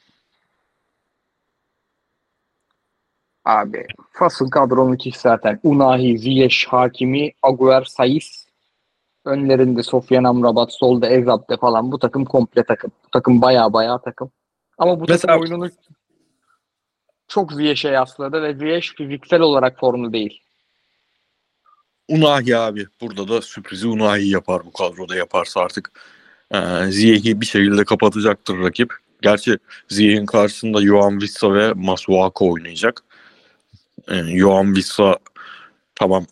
Abi 3.44 3.86
Fas'ın 4.12 4.48
kadronun 4.48 4.94
iki 4.94 5.18
zaten. 5.18 5.60
Unahi, 5.62 6.18
Ziyech, 6.18 6.66
Hakimi, 6.68 7.32
Aguer, 7.42 7.84
Saiz. 7.84 8.46
Önlerinde 9.24 9.82
Sofyan 9.82 10.24
Amrabat, 10.24 10.72
solda 10.72 11.08
Ezabde 11.08 11.56
falan. 11.56 11.92
Bu 11.92 11.98
takım 11.98 12.24
komple 12.24 12.62
takım. 12.62 12.90
Bu 13.04 13.10
takım 13.10 13.42
baya 13.42 13.72
baya 13.72 13.98
takım. 13.98 14.30
Ama 14.78 15.00
bu 15.00 15.04
Mesela- 15.08 15.20
takım 15.20 15.42
oyununu 15.42 15.70
çok 17.28 17.52
Ziyech'e 17.52 17.88
yasladı 17.88 18.42
ve 18.42 18.54
Ziyech 18.54 18.96
fiziksel 18.96 19.40
olarak 19.40 19.78
formlu 19.78 20.12
değil. 20.12 20.42
Unahi 22.10 22.56
abi. 22.56 22.86
Burada 23.00 23.28
da 23.28 23.42
sürprizi 23.42 23.86
Unahi 23.86 24.28
yapar 24.28 24.64
bu 24.66 24.72
kadroda 24.72 25.16
yaparsa 25.16 25.60
artık. 25.60 25.92
Ee, 26.54 26.58
Ziyech'i 26.90 27.40
bir 27.40 27.46
şekilde 27.46 27.84
kapatacaktır 27.84 28.58
rakip. 28.58 28.94
Gerçi 29.22 29.58
Ziyech'in 29.88 30.26
karşısında 30.26 30.82
Johan 30.82 31.18
Wissa 31.18 31.54
ve 31.54 31.72
Masuako 31.72 32.52
oynayacak. 32.52 33.02
Ee, 34.08 34.38
Johan 34.38 34.74
Wissa 34.74 35.18
tamam 35.94 36.26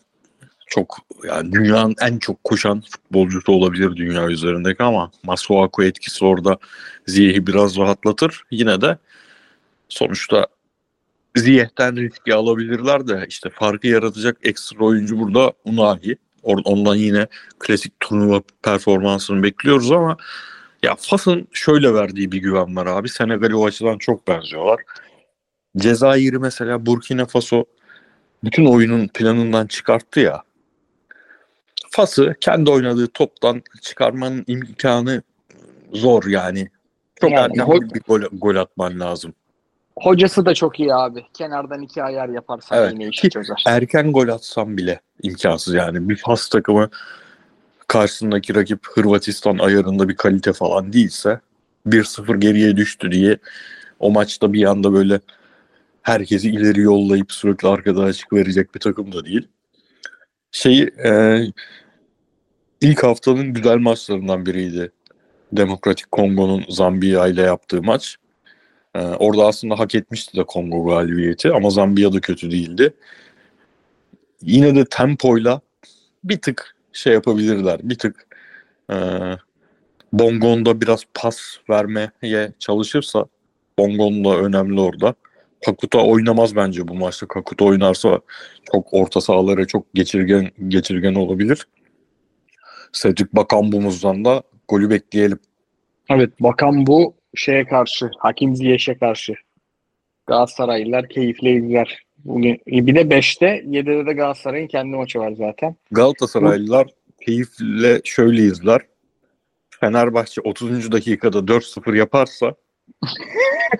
çok 0.67 0.97
yani 1.27 1.51
dünyanın 1.51 1.95
en 2.01 2.19
çok 2.19 2.43
koşan 2.43 2.81
futbolcusu 2.81 3.51
olabilir 3.51 3.95
dünya 3.95 4.27
üzerindeki 4.27 4.83
ama 4.83 5.11
Masuako 5.23 5.83
etkisi 5.83 6.25
orada 6.25 6.57
Ziyech'i 7.07 7.47
biraz 7.47 7.77
rahatlatır. 7.77 8.43
Yine 8.51 8.81
de 8.81 8.97
sonuçta 9.89 10.47
Ziyech'ten 11.35 11.95
riski 11.95 12.33
alabilirler 12.33 13.07
de 13.07 13.25
işte 13.27 13.49
farkı 13.49 13.87
yaratacak 13.87 14.37
ekstra 14.43 14.85
oyuncu 14.85 15.19
burada 15.19 15.53
Unahi. 15.65 16.17
Ondan 16.43 16.95
yine 16.95 17.27
klasik 17.59 17.99
turnuva 17.99 18.41
performansını 18.63 19.43
bekliyoruz 19.43 19.91
ama 19.91 20.17
ya 20.83 20.95
Fas'ın 20.95 21.47
şöyle 21.51 21.93
verdiği 21.93 22.31
bir 22.31 22.37
güven 22.37 22.75
var 22.75 22.85
abi. 22.85 23.09
Senegal'e 23.09 23.55
o 23.55 23.65
açıdan 23.65 23.97
çok 23.97 24.27
benziyorlar. 24.27 24.81
Cezayir'i 25.77 26.39
mesela 26.39 26.85
Burkina 26.85 27.25
Faso 27.25 27.65
bütün 28.43 28.65
oyunun 28.65 29.07
planından 29.07 29.67
çıkarttı 29.67 30.19
ya. 30.19 30.43
Fas'ı 31.91 32.35
kendi 32.41 32.69
oynadığı 32.69 33.07
toptan 33.07 33.63
çıkarmanın 33.81 34.43
imkanı 34.47 35.21
zor 35.93 36.25
yani. 36.25 36.69
Çok 37.21 37.31
Yani 37.31 37.59
erken 37.59 37.81
bir 37.81 38.01
gol, 38.01 38.21
gol 38.31 38.55
atman 38.55 38.99
lazım. 38.99 39.33
Hocası 40.01 40.45
da 40.45 40.53
çok 40.53 40.79
iyi 40.79 40.93
abi. 40.93 41.25
Kenardan 41.33 41.81
iki 41.81 42.03
ayar 42.03 42.29
yaparsan 42.29 42.77
Evet. 42.77 42.93
yine 42.93 43.07
işi 43.07 43.29
çözer. 43.29 43.63
Erken 43.67 44.11
gol 44.11 44.27
atsam 44.27 44.77
bile 44.77 44.99
imkansız 45.23 45.73
yani. 45.73 46.09
Bir 46.09 46.15
Fas 46.15 46.49
takımı 46.49 46.89
karşısındaki 47.87 48.55
rakip 48.55 48.87
Hırvatistan 48.87 49.57
ayarında 49.57 50.09
bir 50.09 50.15
kalite 50.15 50.53
falan 50.53 50.93
değilse 50.93 51.39
1-0 51.87 52.37
geriye 52.37 52.77
düştü 52.77 53.11
diye 53.11 53.37
o 53.99 54.11
maçta 54.11 54.53
bir 54.53 54.63
anda 54.63 54.93
böyle 54.93 55.19
herkesi 56.01 56.49
ileri 56.49 56.81
yollayıp 56.81 57.31
sürekli 57.31 57.67
arkada 57.67 58.03
açık 58.03 58.33
verecek 58.33 58.75
bir 58.75 58.79
takım 58.79 59.11
da 59.11 59.25
değil. 59.25 59.47
Şey 60.51 60.81
e, 60.81 61.41
ilk 62.81 63.03
haftanın 63.03 63.53
güzel 63.53 63.77
maçlarından 63.77 64.45
biriydi. 64.45 64.91
Demokratik 65.51 66.11
Kongo'nun 66.11 66.65
Zambiya 66.69 67.27
ile 67.27 67.41
yaptığı 67.41 67.83
maç. 67.83 68.17
E, 68.95 68.99
orada 68.99 69.47
aslında 69.47 69.79
hak 69.79 69.95
etmişti 69.95 70.37
de 70.37 70.43
Kongo 70.43 70.85
galibiyeti 70.85 71.51
ama 71.51 71.69
Zambiya 71.69 72.13
da 72.13 72.21
kötü 72.21 72.51
değildi. 72.51 72.93
Yine 74.41 74.75
de 74.75 74.85
tempoyla 74.85 75.61
bir 76.23 76.41
tık 76.41 76.75
şey 76.93 77.13
yapabilirler. 77.13 77.79
Bir 77.83 77.95
tık 77.95 78.27
e, 78.91 78.95
Bongon'da 80.13 80.81
biraz 80.81 81.03
pas 81.13 81.39
vermeye 81.69 82.11
çalışırsa 82.59 83.25
Bongon 83.79 84.25
da 84.25 84.37
önemli 84.37 84.79
orada. 84.79 85.15
Kakuta 85.65 86.05
oynamaz 86.05 86.55
bence 86.55 86.87
bu 86.87 86.95
maçta. 86.95 87.27
Kakuta 87.27 87.65
oynarsa 87.65 88.19
çok 88.71 88.87
orta 88.93 89.21
sahalara 89.21 89.67
çok 89.67 89.93
geçirgen 89.93 90.51
geçirgen 90.67 91.15
olabilir. 91.15 91.67
Cedric 92.93 93.27
Bakambumuzdan 93.33 94.25
da 94.25 94.43
golü 94.67 94.89
bekleyelim. 94.89 95.39
Evet 96.09 96.41
bakan 96.41 96.87
bu 96.87 97.18
şeye 97.35 97.65
karşı. 97.65 98.09
Hakim 98.17 98.55
Ziyech'e 98.55 98.97
karşı. 98.97 99.33
Galatasaraylılar 100.27 101.09
keyifle 101.09 101.51
izler. 101.51 102.03
Bugün, 102.25 102.61
bir 102.67 102.95
de 102.95 103.01
5'te 103.01 103.45
7'de 103.45 104.05
de 104.05 104.13
Galatasaray'ın 104.13 104.67
kendi 104.67 104.97
maçı 104.97 105.19
var 105.19 105.31
zaten. 105.31 105.75
Galatasaraylılar 105.91 106.87
keyifle 107.25 108.01
şöyle 108.03 108.41
izler. 108.41 108.81
Fenerbahçe 109.69 110.41
30. 110.41 110.91
dakikada 110.91 111.37
4-0 111.37 111.97
yaparsa 111.97 112.55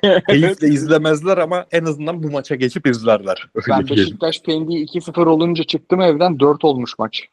keyifle 0.30 0.68
izlemezler 0.68 1.38
ama 1.38 1.66
en 1.72 1.86
azından 1.86 2.24
bu 2.24 2.32
maça 2.32 2.56
geçip 2.56 2.88
izlerler. 2.88 3.50
Öyle 3.56 3.68
Ben. 3.68 3.98
Beşiktaş 3.98 4.42
Pendik'i 4.42 5.00
2-0 5.00 5.30
olunca 5.30 5.64
çıktım 5.64 6.02
evden 6.02 6.40
4 6.40 6.66
olmuş 6.66 7.00
maç. 7.00 7.28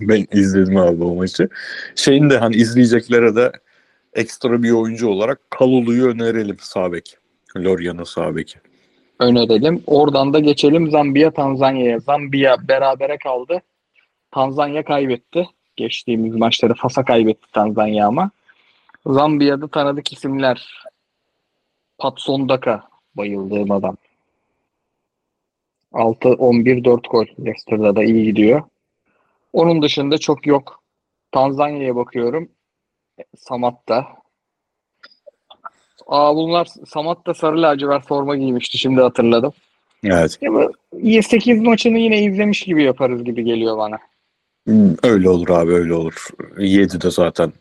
ben 0.00 0.26
izledim 0.32 0.76
abi 0.76 1.04
o 1.04 1.14
maçı. 1.14 1.48
Şeyin 1.94 2.30
de 2.30 2.38
hani 2.38 2.56
izleyeceklere 2.56 3.36
de 3.36 3.52
ekstra 4.14 4.62
bir 4.62 4.70
oyuncu 4.70 5.08
olarak 5.08 5.50
Kalulu'yu 5.50 6.08
önerelim 6.08 6.56
sağ 6.60 6.92
bek. 6.92 7.16
Lorient'in 7.56 8.04
sağ 8.04 8.36
beki. 8.36 8.58
Önerelim. 9.20 9.82
Oradan 9.86 10.32
da 10.32 10.38
geçelim 10.38 10.90
Zambiya 10.90 11.30
Tanzanya'ya. 11.30 11.98
Zambiya 11.98 12.68
berabere 12.68 13.18
kaldı. 13.18 13.62
Tanzanya 14.30 14.84
kaybetti. 14.84 15.48
Geçtiğimiz 15.76 16.34
maçları 16.34 16.74
Fas'a 16.74 17.04
kaybetti 17.04 17.52
Tanzanya 17.52 18.06
ama. 18.06 18.30
Zambiya'da 19.06 19.68
tanıdık 19.68 20.12
isimler. 20.12 20.82
Patson 21.98 22.48
Daka 22.48 22.88
bayıldığım 23.16 23.70
adam. 23.70 23.96
6-11-4 25.92 27.08
gol. 27.08 27.26
Leicester'da 27.40 27.96
da 27.96 28.04
iyi 28.04 28.24
gidiyor. 28.24 28.62
Onun 29.52 29.82
dışında 29.82 30.18
çok 30.18 30.46
yok. 30.46 30.82
Tanzanya'ya 31.32 31.96
bakıyorum. 31.96 32.48
Samat'ta. 33.38 34.06
Aa 36.06 36.36
bunlar 36.36 36.68
Samat'ta 36.86 37.34
sarı 37.34 37.62
lacivert 37.62 38.06
forma 38.06 38.36
giymişti. 38.36 38.78
Şimdi 38.78 39.00
hatırladım. 39.00 39.52
Evet. 40.04 40.38
Bu 40.42 40.72
8 41.22 41.60
maçını 41.60 41.98
yine 41.98 42.22
izlemiş 42.22 42.62
gibi 42.62 42.82
yaparız 42.82 43.24
gibi 43.24 43.44
geliyor 43.44 43.78
bana. 43.78 43.98
Hmm, 44.66 44.94
Öyle 45.02 45.28
olur 45.28 45.48
abi 45.48 45.72
öyle 45.72 45.94
olur. 45.94 46.28
7 46.58 47.00
de 47.00 47.10
zaten 47.10 47.52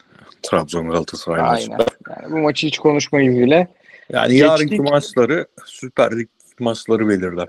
Trabzon 0.43 0.89
Galatasaray. 0.89 1.41
Aynen. 1.41 1.86
Yani 2.10 2.32
bu 2.32 2.38
maçı 2.38 2.67
hiç 2.67 2.80
konuşmayız 2.80 3.39
bile. 3.39 3.67
Yani 4.10 4.28
Geçtik. 4.28 4.50
yarınki 4.50 4.82
maçları 4.82 5.47
Süper 5.65 6.19
Lig 6.19 6.28
maçları 6.60 7.10
belirler. 7.10 7.47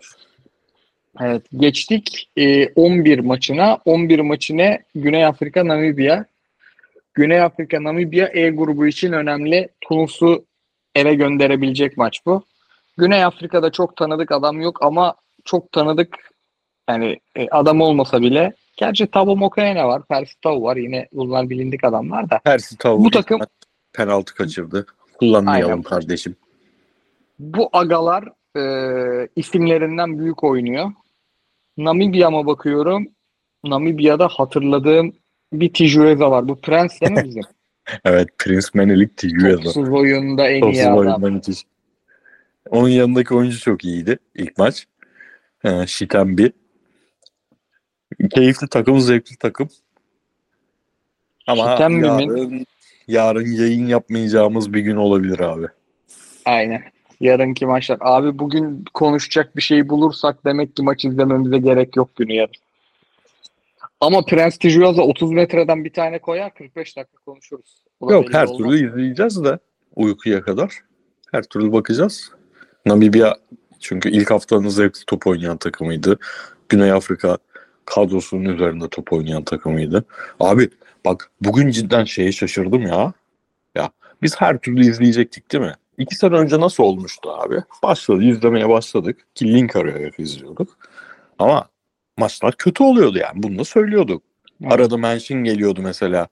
Evet 1.20 1.42
geçtik 1.56 2.30
e, 2.36 2.68
11 2.68 3.18
maçına. 3.18 3.78
11 3.84 4.18
maçına 4.20 4.78
Güney 4.94 5.24
Afrika 5.26 5.68
Namibya. 5.68 6.24
Güney 7.14 7.40
Afrika 7.42 7.82
Namibya 7.84 8.28
E 8.32 8.50
grubu 8.50 8.86
için 8.86 9.12
önemli. 9.12 9.68
Tunus'u 9.80 10.44
eve 10.94 11.14
gönderebilecek 11.14 11.96
maç 11.96 12.20
bu. 12.26 12.44
Güney 12.98 13.24
Afrika'da 13.24 13.72
çok 13.72 13.96
tanıdık 13.96 14.32
adam 14.32 14.60
yok 14.60 14.82
ama 14.82 15.14
çok 15.44 15.72
tanıdık 15.72 16.16
yani 16.90 17.20
e, 17.36 17.48
adam 17.50 17.80
olmasa 17.80 18.20
bile 18.22 18.52
gerçi 18.76 19.06
Tabo 19.06 19.36
Mokoena 19.36 19.88
var, 19.88 20.02
Persi 20.08 20.40
Tau 20.40 20.62
var. 20.62 20.76
Yine 20.76 21.08
bunlar 21.12 21.50
bilindik 21.50 21.84
adamlar 21.84 22.30
da. 22.30 22.38
Persi 22.44 22.78
Tavuk 22.78 23.04
Bu 23.04 23.10
takım- 23.10 23.40
penaltı 23.92 24.34
kaçırdı. 24.34 24.86
Kullanmayalım 25.18 25.70
Aynen. 25.72 25.82
kardeşim. 25.82 26.36
Bu 27.38 27.68
agalar 27.72 28.24
e, 28.56 28.62
isimlerinden 29.36 30.18
büyük 30.18 30.44
oynuyor. 30.44 30.92
Namibya'ma 31.76 32.46
bakıyorum. 32.46 33.08
Namibya'da 33.64 34.28
hatırladığım 34.28 35.12
bir 35.52 35.72
Tijueza 35.72 36.30
var. 36.30 36.48
Bu 36.48 36.60
Prens 36.60 37.00
değil 37.00 37.12
mi 37.12 37.24
bizim? 37.24 37.42
Evet 38.04 38.28
Prince 38.38 38.66
Menelik 38.74 39.16
Tigueza. 39.16 39.62
Topsuz 39.62 39.88
oyunda 39.88 40.48
en 40.48 40.54
iyi 40.54 40.60
Topsuz 40.60 40.82
adam. 40.84 40.96
oyunda 40.98 41.30
müthiş. 41.30 41.62
Onun 42.70 42.88
yanındaki 42.88 43.34
oyuncu 43.34 43.58
çok 43.60 43.84
iyiydi 43.84 44.18
ilk 44.34 44.58
maç. 44.58 44.86
Ee, 45.64 45.86
Şitembi. 45.86 46.52
Keyifli 48.34 48.68
takım, 48.68 49.00
zevkli 49.00 49.36
takım. 49.36 49.68
Ama 51.46 51.62
Şitembi'nin- 51.72 52.28
yarın, 52.38 52.66
yarın 53.08 53.46
yayın 53.46 53.86
yapmayacağımız 53.86 54.72
bir 54.72 54.80
gün 54.80 54.96
olabilir 54.96 55.38
abi. 55.40 55.66
Aynen. 56.44 56.82
Yarınki 57.20 57.66
maçlar. 57.66 57.98
Abi 58.00 58.38
bugün 58.38 58.84
konuşacak 58.94 59.56
bir 59.56 59.62
şey 59.62 59.88
bulursak 59.88 60.44
demek 60.44 60.76
ki 60.76 60.82
maç 60.82 61.04
izlememize 61.04 61.58
gerek 61.58 61.96
yok 61.96 62.16
günü 62.16 62.32
yarın. 62.32 62.54
Ama 64.02 64.24
Prens 64.24 64.58
Tijueza 64.58 65.02
30 65.02 65.30
metreden 65.32 65.84
bir 65.84 65.92
tane 65.92 66.18
koyar 66.18 66.54
45 66.54 66.96
dakika 66.96 67.18
konuşuruz. 67.26 67.84
Bu 68.00 68.08
da 68.08 68.12
Yok 68.12 68.34
her 68.34 68.44
olmaz. 68.44 68.58
türlü 68.58 68.88
izleyeceğiz 68.88 69.44
de 69.44 69.58
uykuya 69.96 70.42
kadar. 70.42 70.78
Her 71.32 71.42
türlü 71.42 71.72
bakacağız. 71.72 72.30
Namibya 72.86 73.36
çünkü 73.80 74.10
ilk 74.10 74.30
haftanın 74.30 74.68
zevkli 74.68 75.04
top 75.06 75.26
oynayan 75.26 75.56
takımıydı. 75.56 76.18
Güney 76.68 76.92
Afrika 76.92 77.38
kadrosunun 77.84 78.44
üzerinde 78.44 78.88
top 78.88 79.12
oynayan 79.12 79.44
takımıydı. 79.44 80.04
Abi 80.40 80.68
bak 81.04 81.30
bugün 81.40 81.70
cidden 81.70 82.04
şeye 82.04 82.32
şaşırdım 82.32 82.82
ya. 82.82 83.12
Ya 83.74 83.90
biz 84.22 84.40
her 84.40 84.58
türlü 84.58 84.80
izleyecektik 84.86 85.52
değil 85.52 85.64
mi? 85.64 85.74
İki 85.98 86.14
sene 86.14 86.34
önce 86.34 86.60
nasıl 86.60 86.82
olmuştu 86.82 87.30
abi? 87.30 87.62
Başladı 87.82 88.22
izlemeye 88.22 88.68
başladık. 88.68 89.26
Ki 89.34 89.54
link 89.54 89.76
arayarak 89.76 90.20
izliyorduk. 90.20 90.78
Ama 91.38 91.68
maçlar 92.18 92.54
kötü 92.56 92.82
oluyordu 92.82 93.18
yani. 93.18 93.42
Bunu 93.42 93.58
da 93.58 93.64
söylüyorduk. 93.64 94.22
Evet. 94.62 94.72
Arada 94.72 94.96
mention 94.96 95.44
geliyordu 95.44 95.80
mesela 95.82 96.28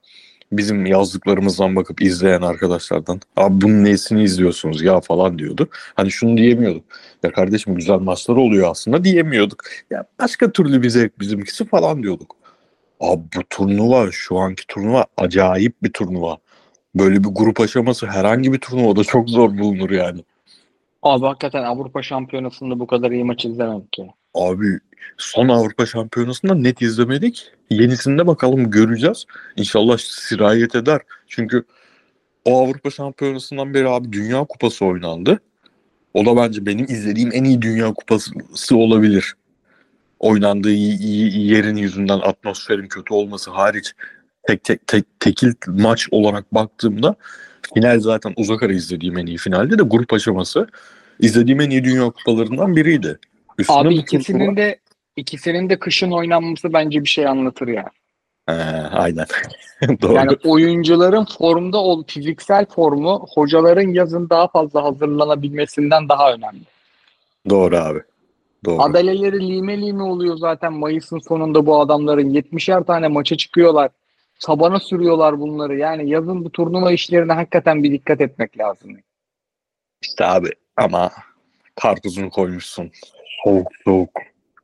bizim 0.53 0.87
yazdıklarımızdan 0.87 1.77
bakıp 1.77 2.03
izleyen 2.03 2.43
arkadaşlardan. 2.43 3.21
Abi 3.37 3.61
bunun 3.61 3.85
nesini 3.85 4.23
izliyorsunuz 4.23 4.83
ya 4.83 5.01
falan 5.01 5.38
diyordu. 5.38 5.69
Hani 5.95 6.11
şunu 6.11 6.37
diyemiyorduk. 6.37 6.85
Ya 7.23 7.33
kardeşim 7.33 7.75
güzel 7.75 7.99
maçlar 7.99 8.37
oluyor 8.37 8.71
aslında 8.71 9.05
diyemiyorduk. 9.05 9.64
Ya 9.90 10.05
başka 10.19 10.53
türlü 10.53 10.83
bir 10.83 10.88
zevk 10.88 11.21
bizimkisi 11.21 11.64
falan 11.64 12.03
diyorduk. 12.03 12.37
Abi 13.01 13.23
bu 13.37 13.40
turnuva 13.51 14.09
şu 14.12 14.38
anki 14.38 14.66
turnuva 14.66 15.07
acayip 15.16 15.83
bir 15.83 15.93
turnuva. 15.93 16.38
Böyle 16.95 17.25
bir 17.25 17.29
grup 17.29 17.61
aşaması 17.61 18.07
herhangi 18.07 18.53
bir 18.53 18.59
turnuvada 18.59 19.05
çok 19.05 19.31
zor 19.31 19.59
bulunur 19.59 19.90
yani. 19.90 20.25
Abi 21.03 21.27
hakikaten 21.27 21.62
Avrupa 21.62 22.03
Şampiyonası'nda 22.03 22.81
bu 22.81 22.87
kadar 22.87 23.11
iyi 23.11 23.25
maç 23.25 23.45
izlemedik 23.45 23.99
ya. 23.99 24.07
Abi 24.35 24.79
son 25.16 25.49
Avrupa 25.49 25.87
Şampiyonası'nda 25.87 26.55
net 26.55 26.83
izlemedik. 26.83 27.51
Yenisinde 27.71 28.27
bakalım 28.27 28.71
göreceğiz. 28.71 29.25
İnşallah 29.57 29.99
sirayet 29.99 30.75
eder. 30.75 31.01
Çünkü 31.27 31.64
o 32.45 32.64
Avrupa 32.64 32.90
Şampiyonası'ndan 32.90 33.75
beri 33.75 33.88
abi 33.88 34.12
Dünya 34.12 34.45
Kupası 34.45 34.85
oynandı. 34.85 35.40
O 36.14 36.27
da 36.27 36.37
bence 36.37 36.66
benim 36.66 36.85
izlediğim 36.85 37.31
en 37.33 37.45
iyi 37.45 37.62
Dünya 37.62 37.93
Kupası 37.95 38.77
olabilir. 38.77 39.35
Oynandığı 40.19 40.71
yerin 40.71 41.77
yüzünden 41.77 42.19
atmosferin 42.19 42.88
kötü 42.88 43.14
olması 43.14 43.51
hariç 43.51 43.93
tek 44.47 44.64
tek 44.64 44.87
tek 44.87 45.05
tekil 45.21 45.53
maç 45.66 46.09
olarak 46.11 46.55
baktığımda 46.55 47.14
final 47.75 48.01
zaten 48.01 48.35
uzak 48.37 48.62
ara 48.62 48.73
izlediğim 48.73 49.19
en 49.19 49.27
iyi 49.27 49.38
finalde 49.38 49.79
de 49.79 49.83
grup 49.83 50.12
aşaması 50.12 50.66
izlediğim 51.21 51.61
en 51.61 51.71
iyi 51.71 51.85
Dünya 51.85 52.11
Kupalarından 52.11 52.77
biriydi. 52.77 53.19
Üstüne 53.61 53.79
Abi 53.79 53.94
ikisinin 53.94 54.57
de 54.57 54.79
ikisinin 55.16 55.70
de 55.70 55.79
kışın 55.79 56.11
oynanması 56.11 56.73
bence 56.73 57.01
bir 57.05 57.09
şey 57.09 57.27
anlatır 57.27 57.68
ya. 57.68 57.90
He, 58.46 58.53
aynen. 58.92 59.27
Doğru. 60.03 60.12
Yani 60.12 60.37
oyuncuların 60.44 61.27
formda 61.38 61.79
ol 61.79 62.05
fiziksel 62.07 62.66
formu 62.66 63.27
hocaların 63.35 63.88
yazın 63.94 64.31
daha 64.31 64.49
fazla 64.49 64.85
hazırlanabilmesinden 64.85 66.09
daha 66.09 66.33
önemli. 66.33 66.62
Doğru 67.49 67.77
abi. 67.77 68.01
Doğru. 68.64 68.83
Adaleleri 68.83 69.49
lime 69.49 69.81
lime 69.81 70.03
oluyor 70.03 70.37
zaten 70.37 70.73
Mayıs'ın 70.73 71.18
sonunda 71.18 71.66
bu 71.66 71.81
adamların 71.81 72.31
70'er 72.31 72.87
tane 72.87 73.09
maça 73.09 73.37
çıkıyorlar. 73.37 73.90
Tabana 74.40 74.81
sürüyorlar 74.81 75.40
bunları. 75.40 75.77
Yani 75.77 76.11
yazın 76.11 76.44
bu 76.44 76.53
turnuva 76.53 76.92
işlerine 76.92 77.33
hakikaten 77.33 77.83
bir 77.83 77.92
dikkat 77.92 78.20
etmek 78.20 78.59
lazım. 78.59 78.96
İşte 80.03 80.25
abi 80.27 80.49
ama 80.77 81.11
karpuzunu 81.75 82.31
koymuşsun. 82.31 82.90
Soğuk 83.44 83.68
soğuk. 83.85 84.11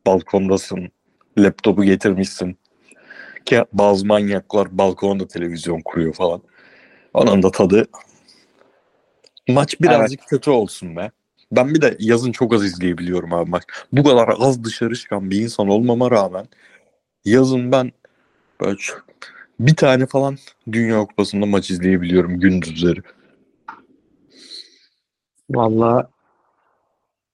Balkondasın. 0.06 0.88
Laptopu 1.38 1.84
getirmişsin. 1.84 2.58
Ki 3.44 3.64
bazı 3.72 4.06
manyaklar 4.06 4.78
balkonda 4.78 5.28
televizyon 5.28 5.80
kuruyor 5.80 6.14
falan. 6.14 6.42
Onun 7.14 7.42
da 7.42 7.50
tadı 7.50 7.86
maç 9.48 9.80
birazcık 9.80 10.20
kötü 10.28 10.50
olsun 10.50 10.96
be. 10.96 11.10
Ben 11.52 11.74
bir 11.74 11.80
de 11.80 11.96
yazın 11.98 12.32
çok 12.32 12.54
az 12.54 12.64
izleyebiliyorum 12.64 13.32
abi 13.32 13.50
maç. 13.50 13.62
Bu 13.92 14.04
kadar 14.04 14.34
az 14.38 14.64
dışarı 14.64 14.94
çıkan 14.94 15.30
bir 15.30 15.40
insan 15.40 15.68
olmama 15.68 16.10
rağmen 16.10 16.48
yazın 17.24 17.72
ben 17.72 17.92
böyle 18.60 18.76
çok- 18.76 19.06
bir 19.60 19.76
tane 19.76 20.06
falan 20.06 20.38
Dünya 20.72 21.04
Kupası'nda 21.04 21.46
maç 21.46 21.70
izleyebiliyorum 21.70 22.40
gündüzleri. 22.40 23.00
Vallahi 25.50 26.06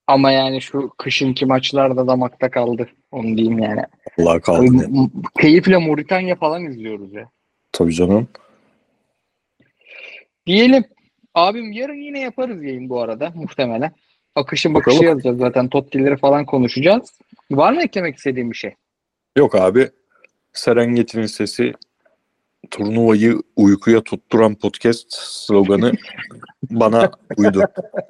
ama 0.07 0.33
yani 0.33 0.61
şu 0.63 0.91
kışınki 0.99 1.47
maçlar 1.47 1.97
da 1.97 2.07
damakta 2.07 2.51
kaldı. 2.51 2.89
Onu 3.13 3.37
diyeyim 3.37 3.59
yani. 3.59 3.83
Allah 4.19 4.41
kaldı. 4.41 4.63
M- 4.73 4.87
m- 5.01 5.09
Keyifle 5.41 5.77
Moritanya 5.79 6.37
falan 6.37 6.65
izliyoruz 6.65 7.13
ya. 7.13 7.29
Tabii 7.73 7.95
canım. 7.95 8.29
Diyelim. 10.47 10.85
Abim 11.35 11.73
yarın 11.73 12.01
yine 12.01 12.21
yaparız 12.21 12.65
yayın 12.65 12.89
bu 12.89 13.01
arada 13.01 13.31
muhtemelen. 13.35 13.93
Akışı 14.35 14.75
Bakalım. 14.75 14.97
bakışı 14.97 15.05
yazacağız 15.11 15.39
zaten. 15.39 15.69
Tottileri 15.69 16.17
falan 16.17 16.47
konuşacağız. 16.47 17.19
Var 17.51 17.73
mı 17.73 17.83
eklemek 17.83 18.17
istediğin 18.17 18.51
bir 18.51 18.57
şey? 18.57 18.75
Yok 19.37 19.55
abi. 19.55 19.91
Serengeti'nin 20.53 21.27
sesi 21.27 21.73
turnuvayı 22.71 23.39
uykuya 23.57 24.01
tutturan 24.01 24.55
podcast 24.55 25.07
sloganı 25.11 25.93
bana 26.71 27.11
uydu. 27.37 27.63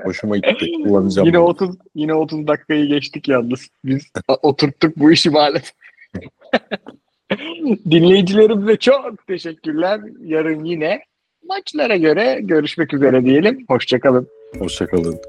Hoşuma 0.05 0.37
gitti. 0.37 0.67
Kullanacağım. 0.85 1.27
Yine 1.27 1.39
bunu. 1.39 1.47
30 1.47 1.77
yine 1.95 2.15
30 2.15 2.47
dakikayı 2.47 2.87
geçtik 2.87 3.29
yalnız. 3.29 3.69
Biz 3.85 4.03
oturttuk 4.43 4.97
bu 4.97 5.13
işi 5.13 5.31
maalesef. 5.31 5.73
Dinleyicilerimize 7.91 8.77
çok 8.77 9.27
teşekkürler. 9.27 10.01
Yarın 10.21 10.65
yine 10.65 11.03
maçlara 11.49 11.97
göre 11.97 12.39
görüşmek 12.43 12.95
üzere 12.95 13.25
diyelim. 13.25 13.65
Hoşçakalın. 13.69 14.29
Hoşçakalın. 14.59 15.21